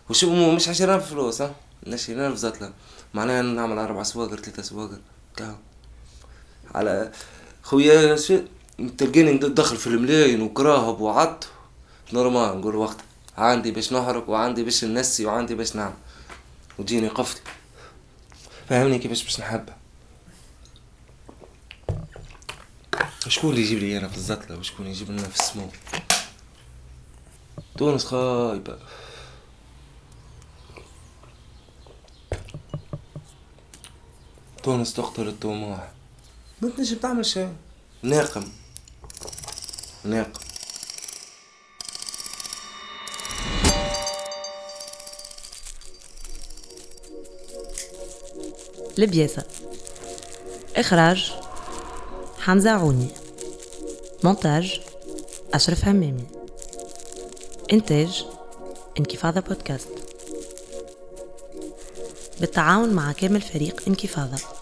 وشو 0.10 0.56
مش 0.56 0.70
عشرين 0.70 0.90
ألف 0.96 1.10
فلوس 1.10 1.42
ها؟ 1.42 1.56
عشرين 1.88 2.20
ألف 2.20 2.36
زاتلة. 2.38 2.74
معناها 3.14 3.42
نعمل 3.42 3.78
أربع 3.80 4.04
سواقر 4.04 4.38
ثلاثة 4.40 4.64
سواقر. 4.64 5.00
كهو 5.36 5.56
على 6.76 7.12
خويا 7.64 8.16
شو 8.16 8.40
تلقيني 8.98 9.32
ندخل 9.32 9.78
في 9.78 9.88
الملايين 9.88 10.42
وكراهب 10.42 11.02
وعط. 11.02 11.48
نورمال 12.14 12.58
نقول 12.58 12.76
وقت 12.76 12.98
عندي 13.38 13.72
باش 13.72 13.92
نهرب 13.92 14.30
وعندي 14.30 14.64
باش 14.64 14.84
ننسي 14.84 15.26
وعندي 15.26 15.56
باش 15.56 15.76
نعمل. 15.76 15.94
وتجيني 16.80 17.08
قفتي. 17.08 17.42
فهمني 18.70 19.00
كيفاش 19.00 19.24
باش 19.24 19.40
نحبها 19.40 19.78
شكون 23.28 23.50
اللي 23.50 23.62
يجيب 23.62 23.80
لي 23.80 23.98
أنا 23.98 24.08
في 24.08 24.18
الزتلة 24.18 24.58
وشكون 24.58 24.88
يجيب 24.88 25.12
لنا 25.12 25.28
في 25.28 25.40
السمو؟ 25.40 25.70
تونس 27.78 28.06
خايبة. 28.06 28.78
تونس 34.64 34.94
تقتل 34.94 35.28
الطموح. 35.28 35.92
ما 36.64 36.70
تنجم 36.70 36.98
تعمل 36.98 37.26
شيء. 37.26 37.54
ناقم. 38.04 38.44
ناقم. 40.04 40.40
لبياسة 48.98 49.44
إخراج 50.76 51.34
حمزة 52.40 52.72
عوني. 52.72 53.08
مونتاج 54.24 54.82
أشرف 55.54 55.86
همامي 55.86 56.28
إنتاج 57.74 58.26
انكفاضة 59.00 59.40
بودكاست. 59.40 59.90
بالتعاون 62.40 62.90
مع 62.90 63.12
كامل 63.12 63.42
فريق 63.42 63.82
انكفاضة. 63.88 64.53